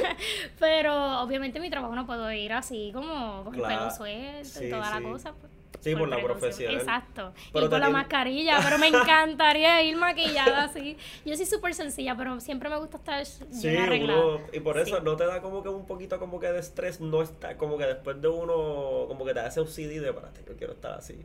[0.58, 3.78] Pero obviamente en mi trabajo no puedo ir así como con el Claro.
[3.78, 5.02] pelo suelto Sí, y toda sí.
[5.02, 5.32] la cosa.
[5.40, 6.76] pues, Sí, por la profesional.
[6.76, 7.34] Exacto.
[7.52, 10.96] Pero y con la mascarilla, pero me encantaría ir maquillada así.
[11.26, 14.24] Yo soy súper sencilla, pero siempre me gusta estar Sí, bien arreglada.
[14.24, 17.00] uno, y por eso no te da como que un poquito como que de estrés,
[17.02, 20.56] no está, como que después de uno, como que te hace OCD de, espérate, yo
[20.56, 21.18] quiero estar así.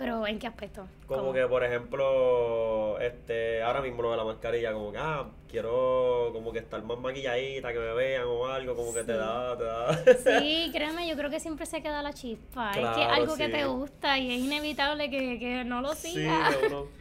[0.00, 0.86] Pero ¿en qué aspecto?
[1.06, 1.32] Como ¿Cómo?
[1.32, 6.52] que, por ejemplo, este, ahora mismo lo de la mascarilla, como que, ah, quiero como
[6.52, 9.18] que estar más maquilladita, que me vean o algo, como que te Sí.
[9.18, 10.40] da, te da.
[10.40, 12.70] Sí, créeme, yo creo que siempre se queda la chispa.
[12.72, 13.52] es que algo que sí.
[13.52, 16.56] te gusta y es inevitable que, que no lo Sí, sigas.
[16.56, 16.86] que uno-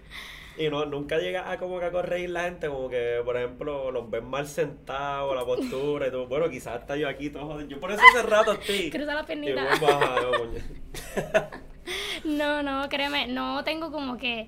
[0.58, 3.92] Y no, nunca llega a como que a corregir la gente, como que, por ejemplo,
[3.92, 6.28] los ven mal sentados, la postura y todo.
[6.28, 7.62] Bueno, quizás hasta yo aquí todo.
[7.62, 8.90] Yo por eso hace rato estoy.
[8.90, 9.64] Cruza la Y pernita.
[9.82, 10.60] bajado, coño.
[12.24, 14.48] No, no, créeme, no tengo como que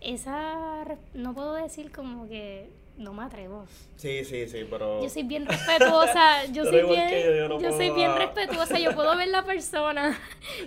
[0.00, 0.84] esa
[1.14, 3.64] no puedo decir como que no me atrevo.
[3.96, 5.02] Sí, sí, sí, pero.
[5.02, 8.94] Yo soy bien respetuosa, yo soy bien, yo, yo no yo soy bien respetuosa, yo
[8.94, 10.18] puedo ver la persona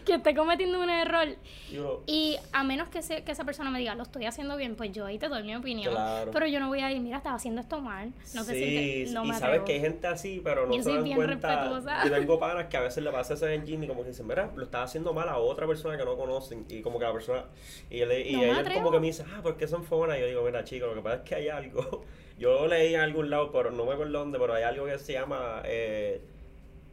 [0.05, 1.27] que esté cometiendo un error
[1.71, 4.55] y uno- y a menos que, se- que esa persona me diga, lo estoy haciendo
[4.57, 5.93] bien, pues yo ahí te doy mi opinión.
[5.93, 6.31] Claro.
[6.31, 9.23] Pero yo no voy a ir, mira, estás haciendo esto mal, no sí, sientes, no
[9.25, 9.65] y me sabes atrevo.
[9.65, 11.47] que hay gente así, pero no Yo se soy dan bien cuenta.
[11.55, 12.05] respetuosa.
[12.05, 14.09] Yo tengo panas que a veces le pasa eso en el gym y como que
[14.09, 16.65] dicen, mira, lo estás haciendo mal a otra persona que no conocen.
[16.69, 17.45] Y como que la persona.
[17.89, 20.17] Y, él, y No ellos como que me dicen, ah, ¿por qué son fonas?
[20.17, 22.03] Y yo digo, mira, chicos, lo que pasa es que hay algo.
[22.37, 25.13] Yo leí en algún lado, pero no me acuerdo dónde, pero hay algo que se
[25.13, 25.61] llama.
[25.65, 26.21] Eh,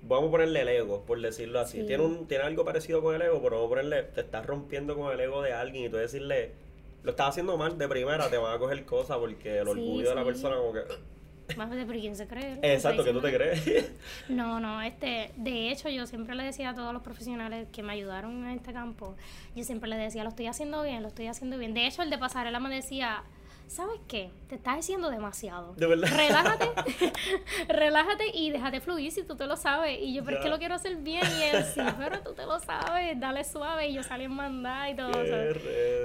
[0.02, 1.80] vamos a ponerle el ego, por decirlo así.
[1.80, 1.86] Sí.
[1.86, 4.96] Tiene, un, tiene algo parecido con el ego, pero vamos a ponerle, te estás rompiendo
[4.96, 6.52] con el ego de alguien y tú decirle,
[7.02, 10.08] lo estás haciendo mal de primera, te van a coger cosas porque el Sí, orgullo
[10.10, 10.82] de la persona como que...
[11.56, 12.58] Más de, pero ¿quién se cree?
[12.62, 13.92] Exacto, que tú te crees crees.
[14.28, 17.92] No, no, este, de hecho yo siempre le decía a todos los profesionales que me
[17.92, 19.16] ayudaron en este campo,
[19.54, 21.74] yo siempre le decía, lo estoy haciendo bien, lo estoy haciendo bien.
[21.74, 23.24] De hecho, el de pasarela me decía,
[23.72, 24.30] ¿sabes qué?
[24.48, 25.72] Te estás diciendo demasiado.
[25.74, 26.08] De verdad.
[26.14, 26.68] Relájate,
[27.68, 29.98] relájate y déjate fluir si tú te lo sabes.
[30.00, 31.22] Y yo, pero es que lo quiero hacer bien.
[31.38, 33.88] Y él, sí, pero tú te lo sabes, dale suave.
[33.88, 35.58] Y yo salí en mandar y todo eso.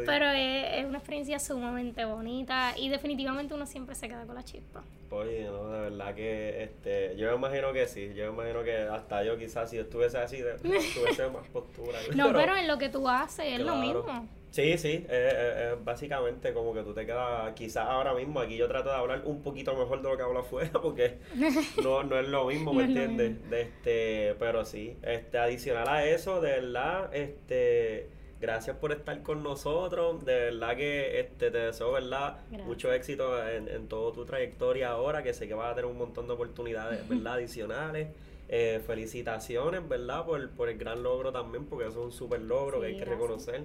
[0.06, 4.44] Pero es, es una experiencia sumamente bonita y definitivamente uno siempre se queda con la
[4.44, 4.84] chispa.
[5.10, 8.78] Oye, no, de verdad que este, yo me imagino que sí, yo me imagino que
[8.78, 12.00] hasta yo quizás si estuviese así, tuviese más postura.
[12.16, 14.28] No, pero en lo que tú haces es lo mismo.
[14.50, 18.58] Sí, sí, es, es- es básicamente como que tú te quedas, quizás ahora mismo, aquí
[18.58, 21.20] yo trato de hablar un poquito mejor de lo que hablo afuera, porque
[21.84, 23.50] no, no es lo mismo, ¿me No entiendes?
[23.50, 29.44] De este, pero sí, este, adicional a eso, de verdad, este, gracias por estar con
[29.44, 32.40] nosotros, de verdad que este, te deseo, ¿verdad?
[32.50, 32.68] Gracias.
[32.68, 35.98] Mucho éxito en, en toda tu trayectoria ahora, que sé que vas a tener un
[35.98, 37.34] montón de oportunidades, ¿verdad?
[37.34, 38.10] Adicionales.
[38.50, 40.26] Eh, felicitaciones, ¿verdad?
[40.26, 43.00] Por, por el gran logro también, porque eso es un super logro que hay que
[43.02, 43.20] gracias.
[43.20, 43.64] reconocer,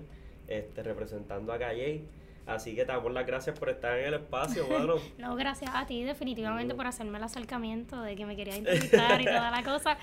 [0.48, 2.04] este, representando a Calle.
[2.44, 4.94] Así que te damos las gracias por estar en el espacio, mano.
[5.18, 6.76] No, gracias a ti definitivamente No.
[6.76, 9.96] por hacerme el acercamiento de que me querías entrevistar y toda la cosa.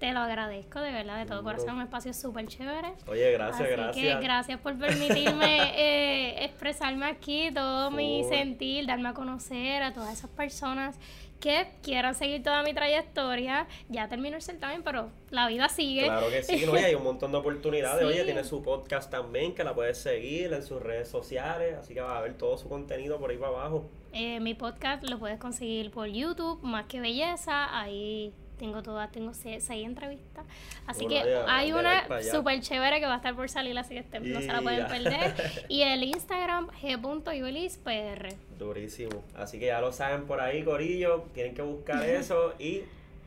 [0.00, 1.44] Te lo agradezco de verdad, de todo No.
[1.44, 1.76] corazón.
[1.76, 2.94] Un espacio súper chévere.
[3.06, 4.16] Oye, gracias, Así gracias.
[4.18, 10.12] que gracias por permitirme eh, expresarme aquí todo mi sentir, darme a conocer a todas
[10.14, 10.98] esas personas
[11.44, 13.66] que quieran seguir toda mi trayectoria.
[13.90, 16.04] Ya terminó el certamen, pero la vida sigue.
[16.04, 16.74] Claro que sí, ¿no?
[16.74, 17.94] Y hay un montón de oportunidades.
[18.04, 18.06] Sí.
[18.06, 22.00] Oye, tiene su podcast también, que la puedes seguir en sus redes sociales, así que
[22.00, 23.88] vas a ver todo su contenido por ahí para abajo.
[24.12, 27.78] Eh, mi podcast lo puedes conseguir por YouTube, Más que Belleza.
[27.78, 30.44] Ahí tengo todas, tengo se- seis entrevistas.
[30.86, 34.00] Así que ya, hay una súper chévere que va a estar por salir, así que
[34.00, 35.34] este- no se la pueden perder.
[35.68, 38.28] Y el Instagram, g.ibelis.pr.
[38.58, 39.22] Durísimo.
[39.36, 41.24] Así que ya lo saben por ahí, Corillo.
[41.34, 42.82] Tienen que buscar eso y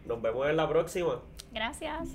[0.05, 1.19] nos vemos en la próxima.
[1.51, 2.07] Gracias.